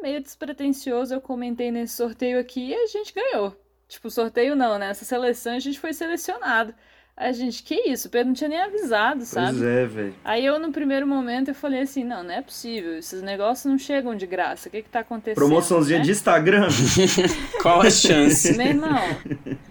[0.00, 3.56] meio despretensioso, eu comentei nesse sorteio aqui e a gente ganhou.
[3.88, 4.90] Tipo, sorteio não, né?
[4.90, 6.74] Essa seleção a gente foi selecionado.
[7.16, 8.08] A gente, que isso?
[8.08, 9.58] O Pedro não tinha nem avisado, sabe?
[9.58, 10.14] Pois é, velho.
[10.24, 12.98] Aí eu, no primeiro momento, eu falei assim, não, não é possível.
[12.98, 14.68] Esses negócios não chegam de graça.
[14.68, 15.36] O que que tá acontecendo?
[15.36, 16.04] Promoçãozinha né?
[16.04, 16.66] de Instagram.
[17.62, 18.56] Qual a chance?
[18.56, 19.00] Meu irmão,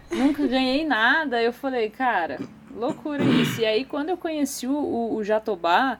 [0.10, 1.42] nunca ganhei nada.
[1.42, 2.40] Eu falei, cara,
[2.74, 3.60] loucura isso.
[3.60, 6.00] E aí, quando eu conheci o, o, o Jatobá,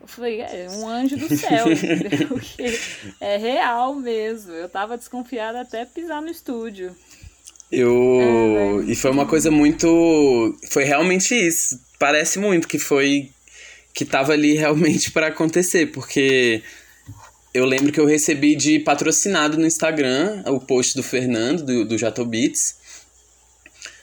[0.00, 2.40] eu falei, é um anjo do céu, entendeu?
[3.20, 4.52] É real mesmo.
[4.52, 6.96] Eu tava desconfiada até pisar no estúdio.
[7.70, 8.82] Eu.
[8.86, 10.56] É, e foi uma coisa muito.
[10.70, 11.80] Foi realmente isso.
[11.98, 13.30] Parece muito que foi.
[13.94, 16.62] Que tava ali realmente para acontecer, porque
[17.52, 21.98] eu lembro que eu recebi de patrocinado no Instagram o post do Fernando, do, do
[21.98, 22.76] Jatobits.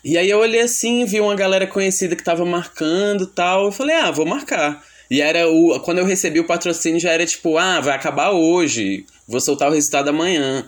[0.04, 3.66] E aí eu olhei assim, vi uma galera conhecida que tava marcando tal.
[3.66, 4.84] Eu falei, ah, vou marcar.
[5.10, 5.80] E era o.
[5.82, 9.74] Quando eu recebi o patrocínio já era tipo, ah, vai acabar hoje, vou soltar o
[9.74, 10.66] resultado amanhã.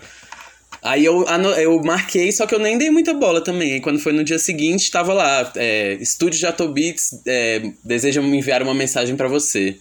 [0.82, 1.26] Aí eu,
[1.58, 3.76] eu marquei, só que eu nem dei muita bola também.
[3.76, 8.64] E quando foi no dia seguinte, tava lá, é, Estúdio Jatobits é, deseja me enviar
[8.64, 9.78] uma mensagem para você.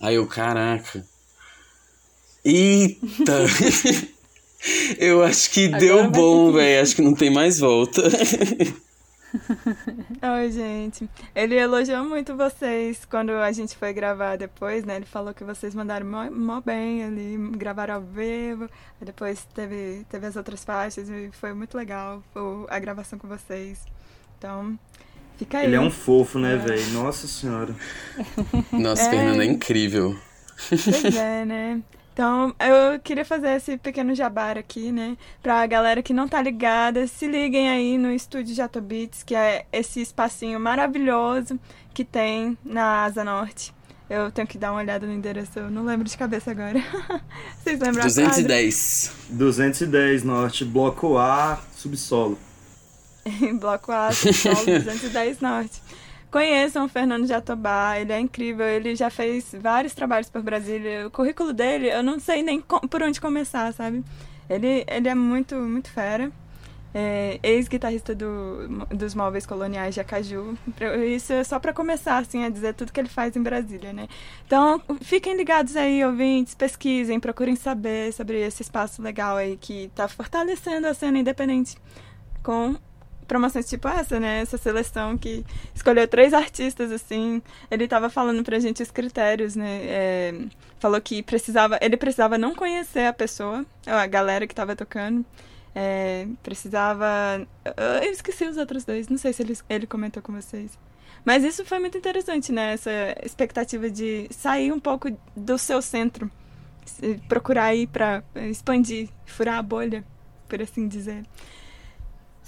[0.00, 1.04] Aí eu, caraca.
[2.44, 3.46] Eita!
[4.98, 6.82] eu acho que Agora deu bom, velho.
[6.82, 8.02] Acho que não tem mais volta.
[10.36, 11.08] Oi, gente.
[11.34, 14.96] Ele elogiou muito vocês quando a gente foi gravar depois, né?
[14.96, 18.68] Ele falou que vocês mandaram mó, mó bem ali, gravaram ao vivo.
[19.00, 22.22] Depois teve, teve as outras faixas e foi muito legal
[22.68, 23.80] a gravação com vocês.
[24.38, 24.78] Então,
[25.36, 25.66] fica aí.
[25.66, 26.56] Ele é um fofo, né, é.
[26.58, 26.90] velho?
[26.90, 27.74] Nossa senhora.
[28.72, 29.10] Nossa, é...
[29.10, 30.16] Fernando é incrível.
[30.68, 31.82] Pois é, né?
[32.12, 35.16] Então, eu queria fazer esse pequeno jabar aqui, né?
[35.42, 40.02] Pra galera que não tá ligada, se liguem aí no estúdio Jatobits, que é esse
[40.02, 41.58] espacinho maravilhoso
[41.94, 43.72] que tem na Asa Norte.
[44.10, 46.78] Eu tenho que dar uma olhada no endereço, eu não lembro de cabeça agora.
[47.64, 48.02] Vocês lembram?
[48.04, 49.12] 210.
[49.30, 52.38] 210 Norte, bloco A, subsolo.
[53.58, 55.80] bloco A, subsolo, 210 Norte.
[56.32, 61.06] Conheçam o Fernando Jatobá, ele é incrível, ele já fez vários trabalhos por Brasília.
[61.06, 64.02] O currículo dele, eu não sei nem por onde começar, sabe?
[64.48, 66.32] Ele, ele é muito, muito fera.
[66.94, 70.56] É, ex-guitarrista do, dos móveis coloniais de Acaju.
[71.06, 74.08] Isso é só para começar assim, a dizer tudo que ele faz em Brasília, né?
[74.46, 80.08] Então, fiquem ligados aí, ouvintes, pesquisem, procurem saber sobre esse espaço legal aí que está
[80.08, 81.76] fortalecendo a cena independente
[82.42, 82.74] com
[83.32, 84.40] promoções tipo essa, né?
[84.40, 85.42] Essa seleção que
[85.74, 87.40] escolheu três artistas, assim.
[87.70, 89.80] Ele tava falando pra gente os critérios, né?
[89.84, 90.34] É,
[90.78, 95.24] falou que precisava, ele precisava não conhecer a pessoa, a galera que tava tocando.
[95.74, 97.06] É, precisava.
[98.04, 100.78] Eu esqueci os outros dois, não sei se ele, ele comentou com vocês.
[101.24, 102.74] Mas isso foi muito interessante, né?
[102.74, 102.90] Essa
[103.24, 106.30] expectativa de sair um pouco do seu centro,
[107.28, 110.04] procurar ir para expandir, furar a bolha,
[110.48, 111.24] por assim dizer.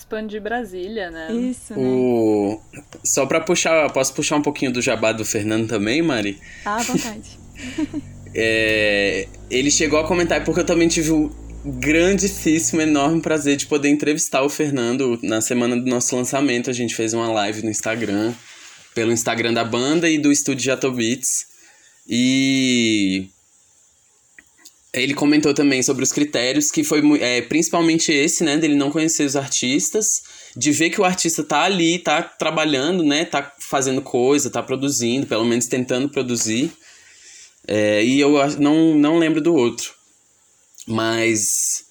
[0.04, 1.32] Expandir Brasília, né?
[1.32, 1.72] Isso.
[1.72, 1.82] Né?
[1.82, 2.60] O...
[3.02, 6.38] Só para puxar, posso puxar um pouquinho do jabá do Fernando também, Mari?
[6.64, 7.38] Ah, à vontade.
[8.34, 9.26] é...
[9.50, 11.34] Ele chegou a comentar, porque eu também tive o
[11.64, 16.68] grandíssimo, enorme prazer de poder entrevistar o Fernando na semana do nosso lançamento.
[16.68, 18.34] A gente fez uma live no Instagram,
[18.94, 21.46] pelo Instagram da banda e do estúdio Jatobits.
[22.06, 23.30] E
[24.94, 29.24] ele comentou também sobre os critérios, que foi é, principalmente esse, né, dele não conhecer
[29.24, 30.22] os artistas,
[30.56, 35.26] de ver que o artista tá ali, tá trabalhando, né, tá fazendo coisa, tá produzindo,
[35.26, 36.72] pelo menos tentando produzir.
[37.66, 39.92] É, e eu não, não lembro do outro.
[40.86, 41.84] Mas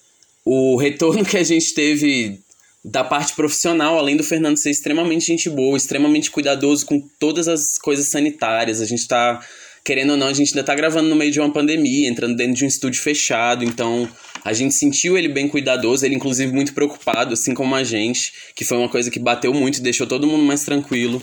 [0.44, 2.40] o retorno que a gente teve
[2.84, 7.78] da parte profissional, além do Fernando ser extremamente gente boa, extremamente cuidadoso com todas as
[7.78, 9.40] coisas sanitárias, a gente tá,
[9.84, 12.54] querendo ou não, a gente ainda tá gravando no meio de uma pandemia, entrando dentro
[12.54, 14.08] de um estúdio fechado, então
[14.42, 18.64] a gente sentiu ele bem cuidadoso, ele inclusive muito preocupado, assim como a gente, que
[18.64, 21.22] foi uma coisa que bateu muito deixou todo mundo mais tranquilo.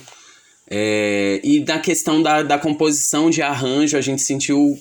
[0.70, 4.78] É, e na questão da, da composição de arranjo, a gente sentiu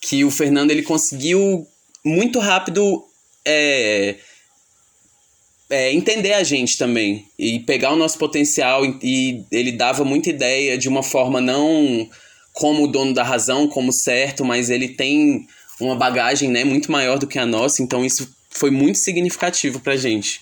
[0.00, 1.66] que o Fernando ele conseguiu
[2.04, 3.04] muito rápido
[3.44, 4.16] é,
[5.68, 10.30] é, entender a gente também e pegar o nosso potencial e, e ele dava muita
[10.30, 12.08] ideia de uma forma não
[12.58, 15.46] como o dono da razão, como certo, mas ele tem
[15.80, 19.94] uma bagagem né, muito maior do que a nossa, então isso foi muito significativo pra
[19.94, 20.40] gente.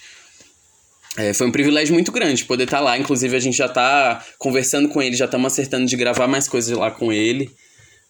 [1.19, 2.97] É, foi um privilégio muito grande poder estar tá lá.
[2.97, 6.75] Inclusive, a gente já está conversando com ele, já estamos acertando de gravar mais coisas
[6.75, 7.51] lá com ele.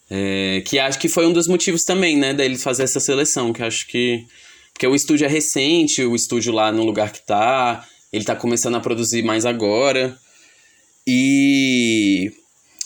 [0.09, 3.61] É, que acho que foi um dos motivos também, né, dele fazer essa seleção, que
[3.61, 4.25] acho que
[4.73, 8.77] porque o estúdio é recente, o estúdio lá no lugar que tá, ele tá começando
[8.77, 10.17] a produzir mais agora.
[11.05, 12.31] E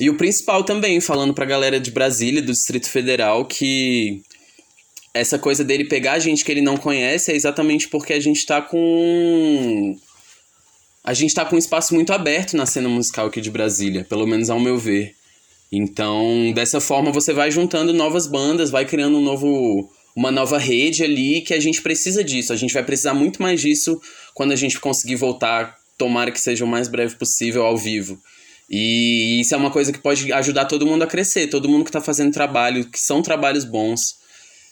[0.00, 4.22] e o principal também, falando pra galera de Brasília, do Distrito Federal, que
[5.12, 8.62] essa coisa dele pegar gente que ele não conhece é exatamente porque a gente tá
[8.62, 9.96] com
[11.04, 14.26] a gente tá com um espaço muito aberto na cena musical aqui de Brasília, pelo
[14.26, 15.14] menos ao meu ver.
[15.70, 21.04] Então, dessa forma você vai juntando novas bandas, vai criando um novo uma nova rede
[21.04, 22.52] ali que a gente precisa disso.
[22.52, 24.00] A gente vai precisar muito mais disso
[24.34, 28.18] quando a gente conseguir voltar, tomara que seja o mais breve possível ao vivo.
[28.70, 31.90] E isso é uma coisa que pode ajudar todo mundo a crescer, todo mundo que
[31.90, 34.20] está fazendo trabalho, que são trabalhos bons.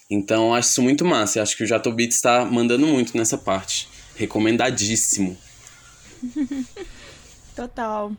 [0.09, 1.41] Então, acho isso muito massa.
[1.41, 3.89] Acho que o Jatobit está mandando muito nessa parte.
[4.15, 5.37] Recomendadíssimo.
[7.53, 8.13] Total.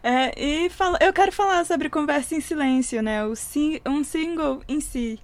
[0.00, 3.24] É, e fala, eu quero falar sobre Conversa em Silêncio, né?
[3.24, 5.18] O sing, um single em si.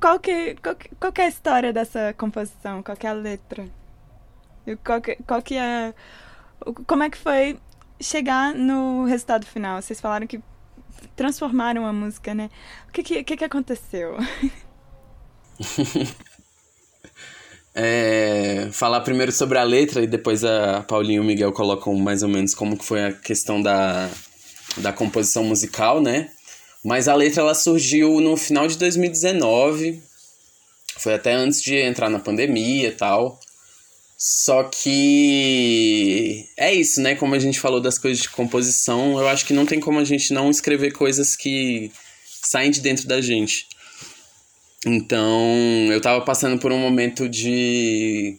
[0.00, 2.82] Qual que, qual, que, qual que é a história dessa composição?
[2.82, 3.68] Qual que é a letra?
[4.82, 5.92] Qual que, qual que é...
[6.86, 7.58] Como é que foi
[8.00, 9.80] chegar no resultado final?
[9.80, 10.40] Vocês falaram que
[11.14, 12.50] transformaram a música, né?
[12.88, 14.16] O que, que, que aconteceu?
[17.74, 22.22] é, falar primeiro sobre a letra e depois a Paulinha e o Miguel colocam mais
[22.22, 24.08] ou menos como que foi a questão da,
[24.78, 26.30] da composição musical, né?
[26.84, 30.02] Mas a letra ela surgiu no final de 2019,
[30.96, 33.38] foi até antes de entrar na pandemia e tal.
[34.22, 37.14] Só que é isso, né?
[37.14, 40.04] Como a gente falou das coisas de composição, eu acho que não tem como a
[40.04, 41.90] gente não escrever coisas que
[42.44, 43.66] saem de dentro da gente.
[44.84, 45.32] Então,
[45.90, 48.36] eu tava passando por um momento de.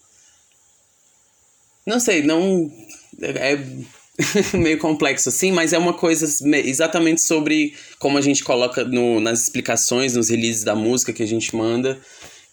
[1.84, 2.71] Não sei, não.
[3.19, 3.57] É
[4.55, 6.27] meio complexo assim, mas é uma coisa
[6.63, 11.27] exatamente sobre como a gente coloca no, nas explicações, nos releases da música que a
[11.27, 11.99] gente manda,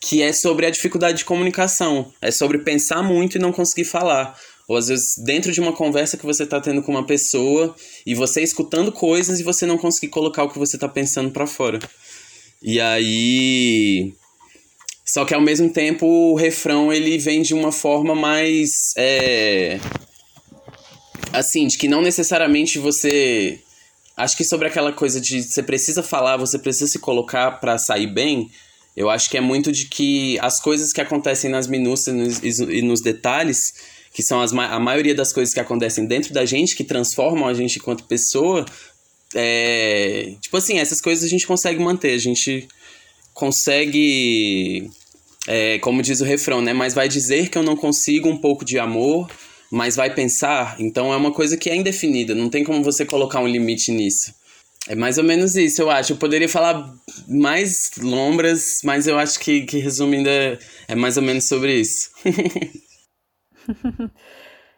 [0.01, 2.13] que é sobre a dificuldade de comunicação.
[2.21, 4.39] É sobre pensar muito e não conseguir falar.
[4.69, 7.75] Ou às vezes dentro de uma conversa que você está tendo com uma pessoa
[8.05, 11.47] e você escutando coisas e você não conseguir colocar o que você está pensando para
[11.47, 11.79] fora.
[12.63, 14.13] E aí.
[15.05, 18.93] Só que ao mesmo tempo o refrão ele vem de uma forma mais.
[18.97, 19.81] É...
[21.33, 23.59] Assim, de que não necessariamente você.
[24.17, 28.07] Acho que sobre aquela coisa de você precisa falar, você precisa se colocar para sair
[28.07, 28.51] bem.
[28.99, 33.01] Eu acho que é muito de que as coisas que acontecem nas minúcias e nos
[33.01, 33.73] detalhes,
[34.13, 37.55] que são as, a maioria das coisas que acontecem dentro da gente, que transformam a
[37.55, 38.67] gente enquanto pessoa,
[39.37, 42.67] é, tipo assim, essas coisas a gente consegue manter, a gente
[43.33, 44.91] consegue,
[45.47, 46.73] é, como diz o refrão, né?
[46.73, 49.31] Mas vai dizer que eu não consigo um pouco de amor,
[49.71, 50.75] mas vai pensar.
[50.81, 54.35] Então é uma coisa que é indefinida, não tem como você colocar um limite nisso.
[54.89, 56.15] É mais ou menos isso, eu acho.
[56.15, 56.83] Eu poderia falar
[57.29, 60.59] mais lombras, mas eu acho que, que resumindo, é,
[60.89, 62.11] é mais ou menos sobre isso.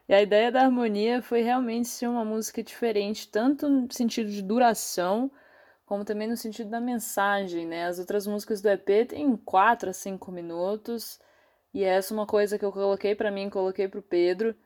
[0.08, 4.42] e a ideia da harmonia foi realmente ser uma música diferente, tanto no sentido de
[4.42, 5.30] duração,
[5.86, 7.86] como também no sentido da mensagem, né?
[7.86, 11.20] As outras músicas do EP têm 4 a 5 minutos,
[11.72, 14.56] e essa é uma coisa que eu coloquei para mim, coloquei pro Pedro,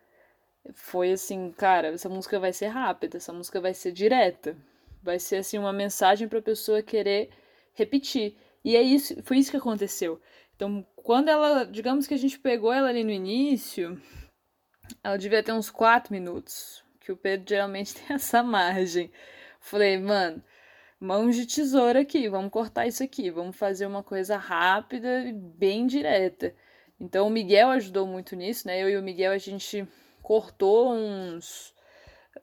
[0.75, 4.57] foi assim, cara, essa música vai ser rápida, essa música vai ser direta.
[5.05, 7.29] Vai ser assim uma mensagem para a pessoa querer
[7.75, 8.37] repetir.
[8.65, 10.19] E é isso, foi isso que aconteceu.
[10.57, 14.01] Então, quando ela, digamos que a gente pegou ela ali no início,
[15.03, 19.13] ela devia ter uns 4 minutos, que o Pedro geralmente tem essa margem.
[19.61, 20.43] Falei, mano,
[20.99, 25.87] mãos de tesoura aqui, vamos cortar isso aqui, vamos fazer uma coisa rápida e bem
[25.87, 26.55] direta.
[26.99, 28.83] Então o Miguel ajudou muito nisso, né?
[28.83, 29.87] Eu e o Miguel a gente
[30.23, 31.74] cortou uns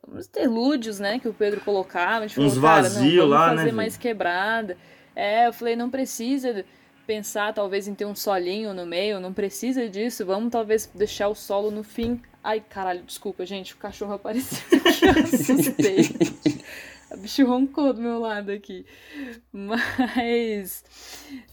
[0.07, 3.71] uns interlúdios, né, que o Pedro colocava, a gente uns falou, vazios lá, fazer né?
[3.71, 4.77] mais quebrada.
[5.15, 6.65] É, eu falei, não precisa
[7.05, 11.35] pensar talvez em ter um solinho no meio, não precisa disso, vamos talvez deixar o
[11.35, 12.21] solo no fim.
[12.43, 16.61] Ai, caralho, desculpa, gente, o cachorro apareceu aqui, eu assustei.
[17.11, 18.85] A bicho roncou do meu lado aqui.
[19.51, 20.83] Mas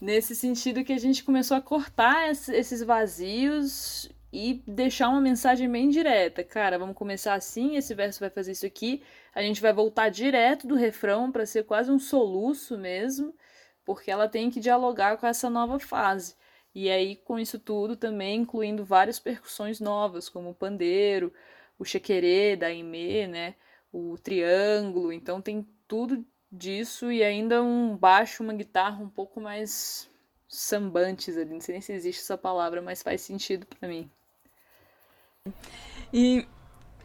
[0.01, 5.89] nesse sentido que a gente começou a cortar esses vazios e deixar uma mensagem bem
[5.89, 6.43] direta.
[6.43, 9.03] Cara, vamos começar assim, esse verso vai fazer isso aqui,
[9.33, 13.33] a gente vai voltar direto do refrão para ser quase um soluço mesmo,
[13.83, 16.35] porque ela tem que dialogar com essa nova fase.
[16.73, 21.33] E aí, com isso tudo, também incluindo várias percussões novas, como o pandeiro,
[21.79, 23.55] o chequerê da Aimee, né?
[23.91, 25.11] O triângulo.
[25.11, 30.09] Então tem tudo disso e ainda um baixo, uma guitarra um pouco mais
[30.47, 31.53] sambantes ali.
[31.53, 34.09] Não sei nem se existe essa palavra, mas faz sentido para mim.
[36.13, 36.45] E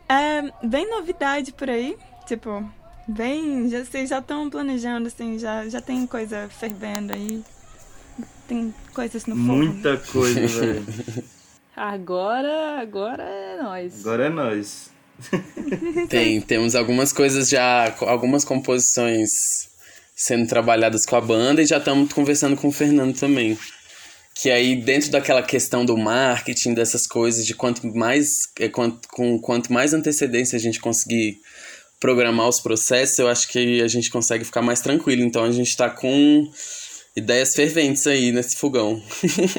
[0.08, 2.68] é bem novidade por aí, tipo,
[3.06, 7.42] bem, já, vocês já estão planejando, assim, já, já tem coisa fervendo aí,
[8.48, 9.56] tem coisas no forno.
[9.56, 10.86] Muita coisa, velho.
[11.76, 14.00] Agora, agora é nós.
[14.00, 14.90] Agora é nós.
[16.08, 19.68] tem, temos algumas coisas já, algumas composições
[20.16, 23.58] sendo trabalhadas com a banda e já estamos conversando com o Fernando também.
[24.34, 29.38] Que aí, dentro daquela questão do marketing, dessas coisas, de quanto mais, é, quanto, com
[29.38, 31.40] quanto mais antecedência a gente conseguir
[32.00, 35.22] programar os processos, eu acho que a gente consegue ficar mais tranquilo.
[35.22, 36.50] Então a gente está com
[37.16, 39.02] ideias ferventes aí nesse fogão.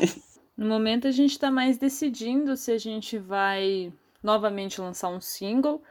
[0.57, 5.82] no momento a gente está mais decidindo se a gente vai novamente lançar um single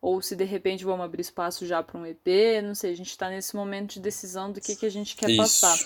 [0.00, 2.26] ou se de repente vamos abrir espaço já para um EP,
[2.62, 5.30] não sei, a gente está nesse momento de decisão do que, que a gente quer
[5.30, 5.36] Isso.
[5.36, 5.78] passar.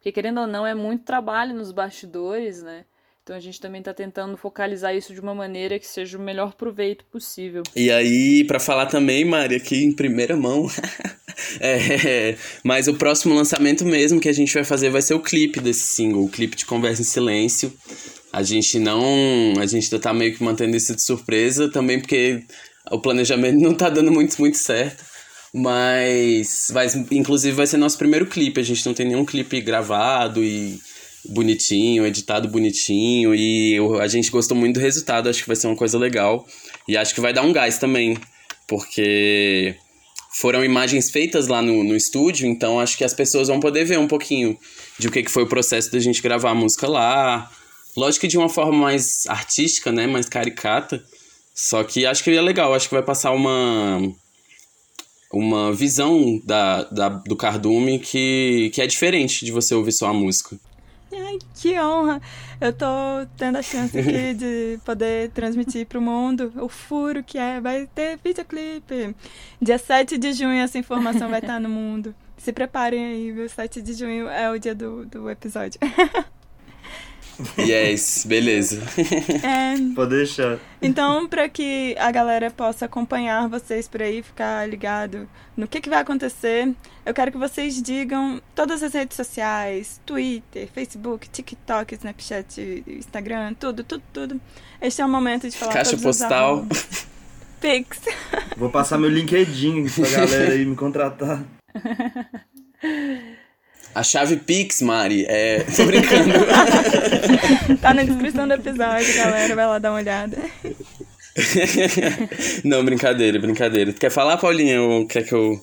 [0.00, 2.86] Porque, querendo ou não, é muito trabalho nos bastidores, né?
[3.22, 6.54] Então a gente também está tentando focalizar isso de uma maneira que seja o melhor
[6.54, 7.62] proveito possível.
[7.76, 10.66] E aí, para falar também, Mari, aqui em primeira mão,
[11.60, 12.34] é,
[12.64, 15.94] mas o próximo lançamento mesmo que a gente vai fazer vai ser o clipe desse
[15.94, 17.70] single, o clipe de Conversa em Silêncio.
[18.32, 19.52] A gente não.
[19.60, 22.42] A gente ainda tá meio que mantendo isso de surpresa, também porque
[22.90, 25.09] o planejamento não tá dando muito, muito certo.
[25.52, 28.60] Mas, vai, inclusive, vai ser nosso primeiro clipe.
[28.60, 30.78] A gente não tem nenhum clipe gravado e
[31.24, 33.34] bonitinho, editado bonitinho.
[33.34, 35.28] E a gente gostou muito do resultado.
[35.28, 36.46] Acho que vai ser uma coisa legal.
[36.86, 38.16] E acho que vai dar um gás também.
[38.68, 39.74] Porque
[40.32, 42.46] foram imagens feitas lá no, no estúdio.
[42.46, 44.56] Então acho que as pessoas vão poder ver um pouquinho
[44.98, 47.50] de o que, que foi o processo da gente gravar a música lá.
[47.96, 50.06] Lógico que de uma forma mais artística, né?
[50.06, 51.02] Mais caricata.
[51.52, 52.72] Só que acho que é legal.
[52.72, 54.00] Acho que vai passar uma
[55.32, 60.14] uma visão da, da, do cardume que, que é diferente de você ouvir só a
[60.14, 60.58] música.
[61.12, 62.20] Ai, que honra!
[62.60, 62.86] Eu tô
[63.36, 67.60] tendo a chance aqui de poder transmitir pro mundo o furo que é.
[67.60, 69.14] Vai ter videoclipe.
[69.60, 72.14] Dia 7 de junho essa informação vai estar no mundo.
[72.36, 73.48] Se preparem aí, viu?
[73.48, 75.80] 7 de junho é o dia do, do episódio.
[77.58, 78.82] Yes, beleza.
[79.42, 80.58] É, Pode deixar.
[80.80, 85.90] então, para que a galera possa acompanhar vocês por aí, ficar ligado no que, que
[85.90, 86.74] vai acontecer,
[87.04, 93.84] eu quero que vocês digam todas as redes sociais, Twitter, Facebook, TikTok, Snapchat, Instagram, tudo,
[93.84, 94.40] tudo, tudo.
[94.80, 96.66] Este é o momento de falar Caixa postal.
[97.60, 98.00] Pix.
[98.56, 101.44] Vou passar meu LinkedIn pra galera aí me contratar.
[103.94, 105.64] A chave Pix, Mari, é.
[105.76, 106.32] Tô brincando.
[107.80, 109.54] tá na descrição do episódio, galera.
[109.56, 110.36] Vai lá dar uma olhada.
[112.64, 113.92] Não, brincadeira, brincadeira.
[113.92, 115.58] Tu quer falar, Paulinha, ou quer que eu.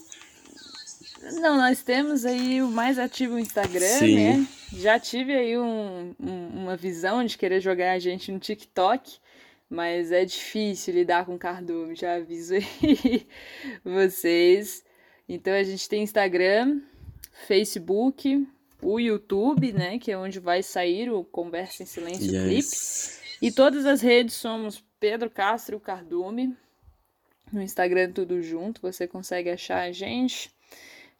[1.41, 4.15] Não, nós temos aí o mais ativo Instagram, Sim.
[4.15, 4.47] né?
[4.73, 9.17] Já tive aí um, um- uma visão de querer jogar a gente no TikTok,
[9.69, 13.25] mas é difícil lidar com cardume, já aviso aí
[13.83, 14.83] vocês.
[15.27, 16.79] Então a gente tem Instagram,
[17.45, 18.47] Facebook,
[18.81, 19.99] o YouTube, né?
[19.99, 22.31] Que é onde vai sair o Conversa em Silêncio.
[22.31, 23.21] Yes.
[23.41, 26.55] E todas as redes somos Pedro Castro Cardume.
[27.51, 30.51] No Instagram tudo junto, você consegue achar a gente.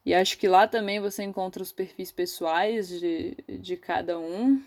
[0.04, 4.62] E acho que lá também você encontra os perfis pessoais de, de cada um.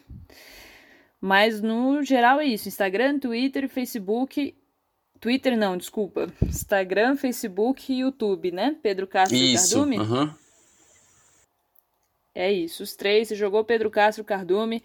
[1.20, 4.56] Mas no geral é isso: Instagram, Twitter, Facebook.
[5.20, 6.34] Twitter não, desculpa.
[6.44, 8.76] Instagram, Facebook e YouTube, né?
[8.82, 10.00] Pedro Castro isso, Cardume.
[10.00, 10.34] Uhum.
[12.34, 13.28] É isso, os três.
[13.28, 14.84] Você jogou Pedro Castro Cardume.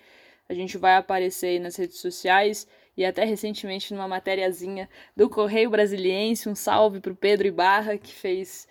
[0.48, 2.66] A gente vai aparecer aí nas redes sociais
[2.96, 6.48] e até recentemente numa matériazinha do Correio Brasiliense.
[6.48, 8.66] Um salve pro Pedro Ibarra, que fez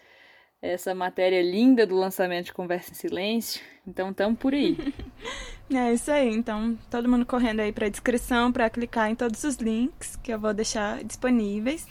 [0.61, 3.61] essa matéria linda do lançamento de Conversa em Silêncio.
[3.87, 4.75] Então, tamo por aí.
[5.71, 6.29] é isso aí.
[6.29, 10.33] Então, todo mundo correndo aí para a descrição para clicar em todos os links que
[10.33, 11.87] eu vou deixar disponíveis.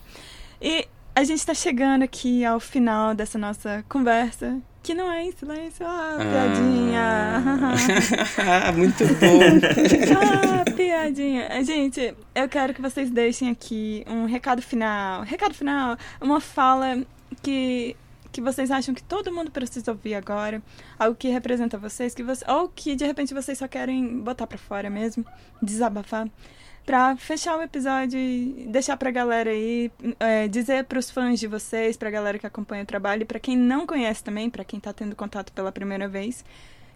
[0.61, 5.33] E a gente está chegando aqui ao final dessa nossa conversa, que não é em
[5.33, 5.87] silêncio.
[5.87, 7.43] Ah, piadinha!
[8.39, 9.41] Ah, muito bom!
[10.21, 11.65] ah, piadinha!
[11.65, 15.23] Gente, eu quero que vocês deixem aqui um recado final.
[15.23, 17.03] Recado final, uma fala
[17.43, 17.97] que
[18.33, 20.61] que vocês acham que todo mundo precisa ouvir agora,
[20.99, 24.59] algo que representa vocês, que você, ou que de repente vocês só querem botar para
[24.59, 25.25] fora mesmo,
[25.63, 26.29] desabafar,
[26.85, 31.97] para fechar o episódio e deixar pra galera aí, é, dizer pros fãs de vocês,
[31.97, 34.93] pra galera que acompanha o trabalho e pra quem não conhece também, para quem tá
[34.93, 36.45] tendo contato pela primeira vez,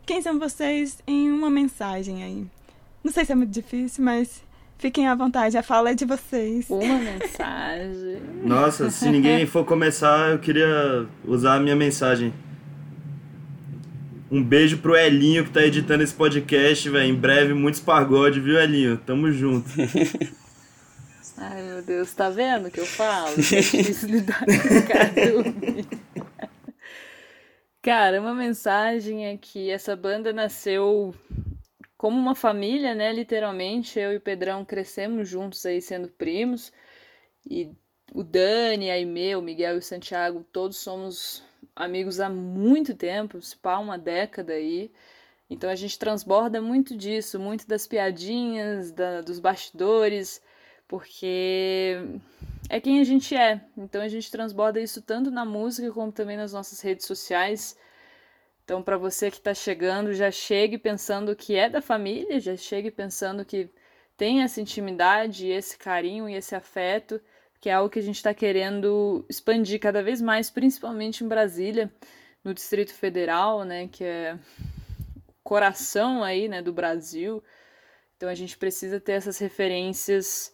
[0.05, 2.47] quem são vocês em uma mensagem aí.
[3.03, 4.43] Não sei se é muito difícil, mas
[4.79, 6.71] Fiquem à vontade, a fala é de vocês.
[6.71, 8.23] Uma mensagem.
[8.45, 12.33] Nossa, se ninguém for começar, eu queria usar a minha mensagem.
[14.31, 17.09] Um beijo pro Elinho que tá editando esse podcast, velho.
[17.11, 18.99] Em breve, muitos pagode, viu, Elinho?
[18.99, 19.69] Tamo junto.
[21.41, 23.33] Ai, meu Deus, tá vendo o que eu falo?
[23.33, 24.53] É difícil lidar com
[27.81, 31.15] Cara, uma mensagem é que essa banda nasceu
[31.97, 33.13] como uma família, né?
[33.13, 36.73] Literalmente, eu e o Pedrão crescemos juntos aí sendo primos.
[37.49, 37.71] E
[38.13, 41.43] o Dani, a Aimee, o Miguel e o Santiago, todos somos
[41.75, 44.91] amigos há muito tempo, se pá, uma década aí.
[45.51, 50.43] Então a gente transborda muito disso, muito das piadinhas, da, dos bastidores,
[50.87, 51.97] porque
[52.69, 53.61] é quem a gente é.
[53.77, 57.77] Então a gente transborda isso tanto na música como também nas nossas redes sociais.
[58.65, 62.91] Então, para você que está chegando, já chegue pensando que é da família, já chegue
[62.91, 63.71] pensando que
[64.15, 67.19] tem essa intimidade, esse carinho e esse afeto,
[67.61, 71.93] que é algo que a gente está querendo expandir cada vez mais, principalmente em Brasília,
[72.45, 74.39] no Distrito Federal, né, que é
[75.17, 77.43] o coração aí, né, do Brasil.
[78.17, 80.53] Então, a gente precisa ter essas referências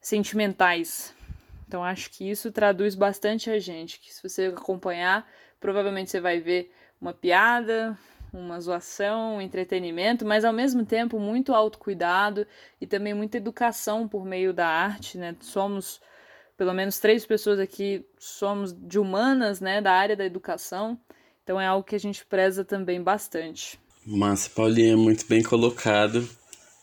[0.00, 1.14] sentimentais.
[1.66, 5.28] Então, acho que isso traduz bastante a gente, que se você acompanhar,
[5.58, 7.98] provavelmente você vai ver uma piada,
[8.32, 12.46] uma zoação, um entretenimento, mas ao mesmo tempo muito autocuidado
[12.80, 15.34] e também muita educação por meio da arte, né?
[15.40, 16.00] Somos
[16.56, 20.98] pelo menos três pessoas aqui somos de humanas, né, da área da educação.
[21.42, 23.78] Então é algo que a gente preza também bastante.
[24.04, 26.28] Massa, Paulinha, muito bem colocado.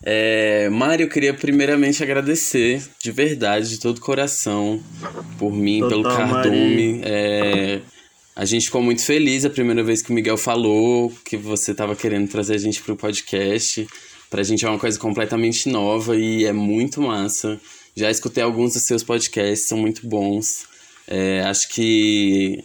[0.05, 4.84] É, Mário, eu queria primeiramente agradecer de verdade, de todo coração,
[5.39, 7.01] por mim, Total, pelo Cardume.
[7.03, 7.82] É,
[8.36, 11.95] a gente ficou muito feliz a primeira vez que o Miguel falou que você estava
[11.95, 13.88] querendo trazer a gente para o podcast.
[14.30, 17.59] Para a gente é uma coisa completamente nova e é muito massa.
[17.96, 20.66] Já escutei alguns dos seus podcasts, são muito bons.
[21.08, 22.64] É, acho que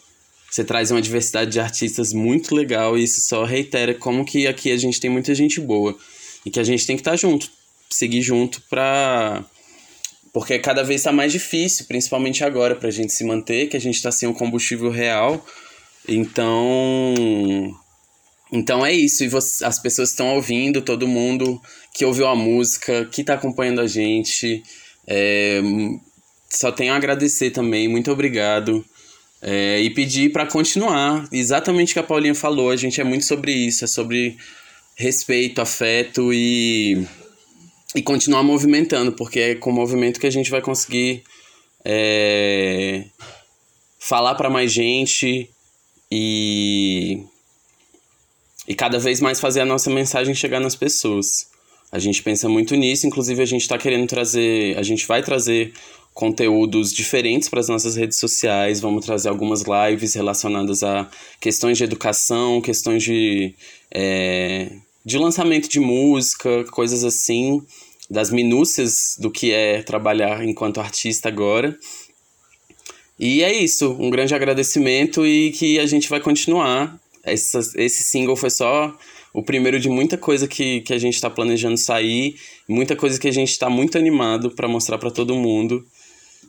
[0.50, 4.72] você traz uma diversidade de artistas muito legal e isso só reitera como que aqui
[4.72, 5.96] a gente tem muita gente boa
[6.46, 7.50] e que a gente tem que estar tá junto,
[7.90, 9.44] seguir junto para
[10.32, 13.80] porque cada vez está mais difícil, principalmente agora, para a gente se manter, que a
[13.80, 15.44] gente está sem um combustível real.
[16.06, 17.14] Então.
[18.52, 19.24] Então é isso.
[19.24, 21.60] E você, as pessoas estão ouvindo, todo mundo
[21.94, 24.62] que ouviu a música, que está acompanhando a gente.
[25.08, 25.60] É,
[26.50, 27.88] só tenho a agradecer também.
[27.88, 28.84] Muito obrigado.
[29.40, 31.26] É, e pedir para continuar.
[31.32, 32.70] Exatamente o que a Paulinha falou.
[32.70, 33.84] A gente é muito sobre isso.
[33.84, 34.36] É sobre
[34.96, 37.06] respeito, afeto e
[37.94, 41.22] e continuar movimentando, porque é com o movimento que a gente vai conseguir
[41.84, 43.04] é,
[43.98, 45.48] falar para mais gente
[46.10, 47.22] e,
[48.66, 51.48] e cada vez mais fazer a nossa mensagem chegar nas pessoas.
[51.90, 55.72] A gente pensa muito nisso, inclusive a gente está querendo trazer, a gente vai trazer
[56.12, 61.08] conteúdos diferentes para as nossas redes sociais, vamos trazer algumas lives relacionadas a
[61.40, 63.54] questões de educação, questões de.
[63.90, 64.70] É,
[65.04, 67.62] de lançamento de música, coisas assim,
[68.10, 71.78] das minúcias do que é trabalhar enquanto artista agora.
[73.18, 77.00] E é isso, um grande agradecimento e que a gente vai continuar.
[77.24, 78.94] Essa, esse single foi só
[79.38, 82.34] o primeiro de muita coisa que, que a gente está planejando sair,
[82.68, 85.86] muita coisa que a gente está muito animado para mostrar para todo mundo.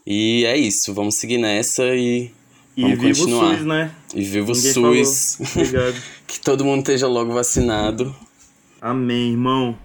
[0.07, 2.31] E é isso, vamos seguir nessa e,
[2.75, 3.45] E vamos viva continuar.
[3.45, 3.91] o SUS, né?
[4.15, 4.73] E viva o SUS.
[4.73, 4.93] falou.
[5.63, 6.03] Obrigado.
[6.25, 8.15] que todo mundo esteja logo vacinado.
[8.81, 9.77] Amém, irmão.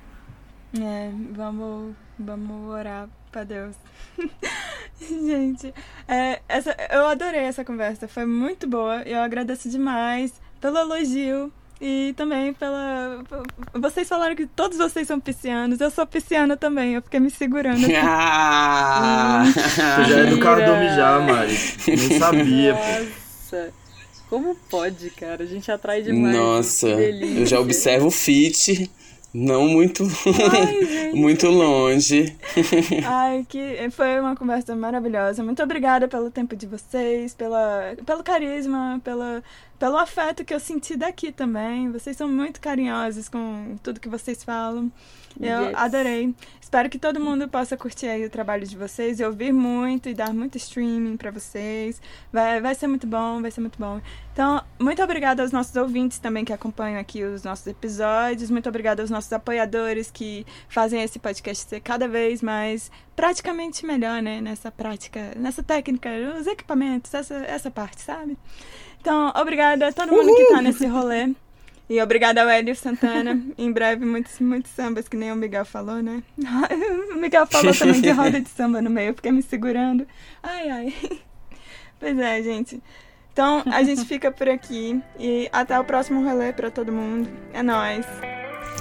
[0.80, 3.74] É, vamos, vamos orar pra Deus.
[4.98, 5.74] Gente,
[6.08, 9.02] é, essa, eu adorei essa conversa, foi muito boa.
[9.02, 11.52] Eu agradeço demais pelo elogio
[11.86, 13.22] e também pela.
[13.74, 17.84] Vocês falaram que todos vocês são piscianos, eu sou pisciana também, eu fiquei me segurando
[17.84, 17.94] aqui.
[18.06, 19.44] Ah!
[19.44, 21.58] Tu já é do cardume já, Mari.
[21.86, 22.80] Nem sabia, pô.
[22.80, 23.72] Nossa,
[24.30, 25.44] como pode, cara?
[25.44, 26.34] A gente atrai demais.
[26.34, 28.90] Nossa, eu já observo o fit,
[29.34, 32.36] não muito, Ai, muito longe.
[33.04, 35.42] Ai, que foi uma conversa maravilhosa.
[35.42, 39.42] Muito obrigada pelo tempo de vocês, pela, pelo carisma, pela,
[39.84, 41.92] pelo afeto que eu senti daqui também.
[41.92, 44.90] Vocês são muito carinhosos com tudo que vocês falam.
[45.38, 45.74] Eu Yes.
[45.74, 46.34] adorei.
[46.58, 50.14] Espero que todo mundo possa curtir aí o trabalho de vocês e ouvir muito e
[50.14, 52.00] dar muito streaming pra vocês.
[52.32, 54.00] Vai, vai ser muito bom, vai ser muito bom.
[54.32, 58.50] Então, muito obrigada aos nossos ouvintes também que acompanham aqui os nossos episódios.
[58.50, 64.22] Muito obrigada aos nossos apoiadores que fazem esse podcast ser cada vez mais praticamente melhor,
[64.22, 64.40] né?
[64.40, 66.08] Nessa prática, nessa técnica,
[66.40, 68.38] os equipamentos, essa, essa parte, sabe?
[69.04, 71.28] Então, obrigada a todo mundo que tá nesse rolê.
[71.90, 73.38] E obrigada ao Hélio Santana.
[73.58, 76.22] Em breve, muitos, muitos sambas, que nem o Miguel falou, né?
[77.12, 80.06] o Miguel falou também de roda de samba no meio, eu fiquei me segurando.
[80.42, 80.94] Ai, ai.
[82.00, 82.82] Pois é, gente.
[83.32, 85.00] Então, a gente fica por aqui.
[85.18, 87.28] E até o próximo rolê pra todo mundo.
[87.52, 88.06] É nóis.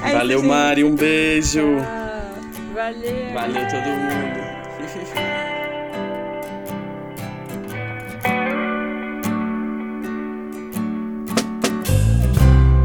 [0.02, 0.48] É isso, Valeu, gente.
[0.48, 1.78] Mari, um beijo.
[1.80, 2.34] Ah,
[2.74, 3.34] valeu.
[3.34, 5.63] Valeu todo mundo.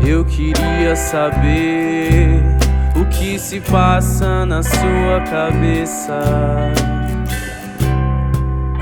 [0.06, 2.42] Eu queria saber
[2.96, 6.18] o que se passa na sua cabeça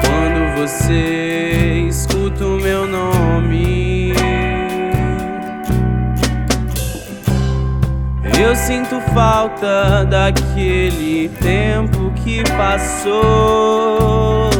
[0.00, 4.14] quando você escuta o meu nome.
[8.38, 14.50] Eu sinto falta daquele tempo que passou.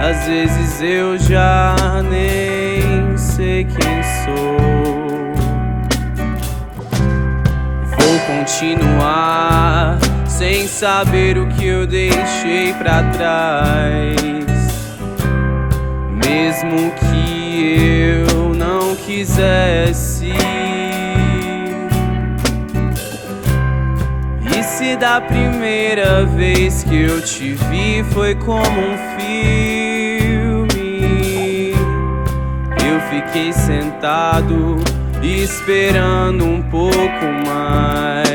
[0.00, 1.74] Às vezes eu já
[2.10, 4.56] nem sei quem sou.
[7.84, 14.16] Vou continuar sem saber o que eu deixei pra trás.
[16.10, 20.32] Mesmo que eu não quisesse.
[24.58, 29.65] E se da primeira vez que eu te vi foi como um filme,
[33.36, 34.76] fiquei sentado
[35.22, 38.25] esperando um pouco mais.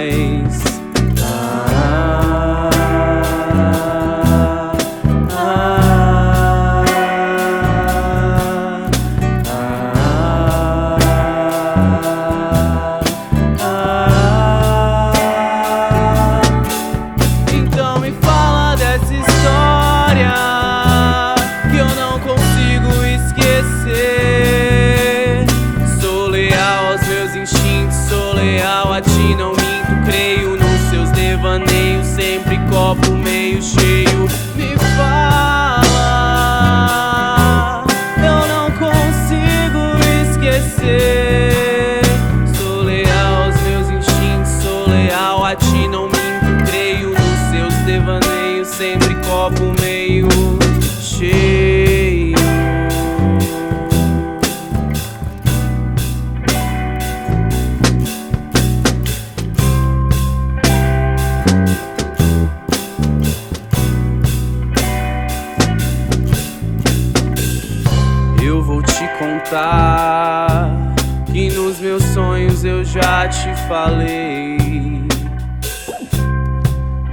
[73.72, 74.58] Falei.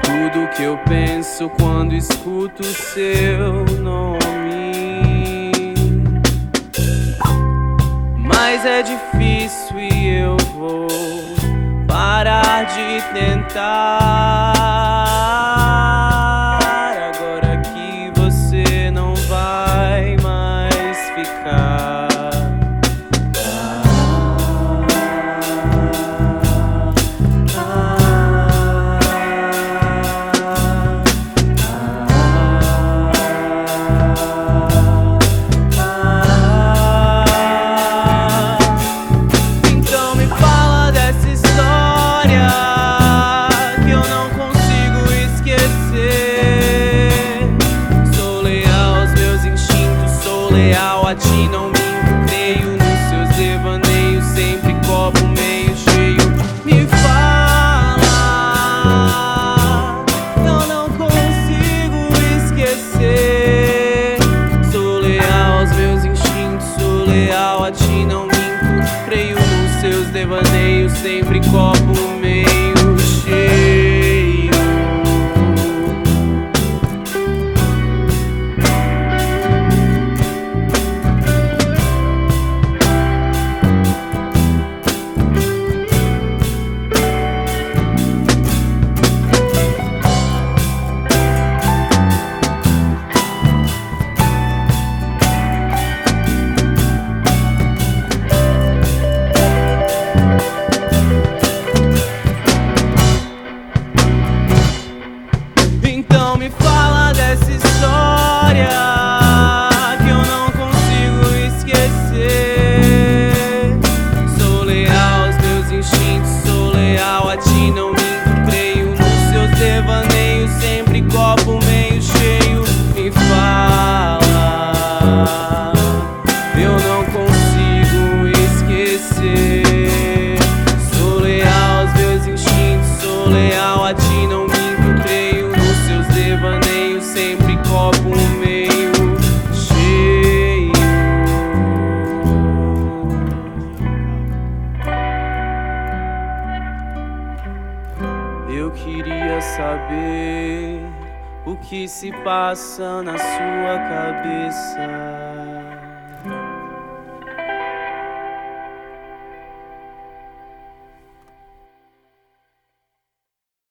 [0.03, 5.53] Tudo que eu penso quando escuto seu nome.
[8.17, 10.89] Mas é difícil e eu vou
[11.87, 14.59] parar de tentar.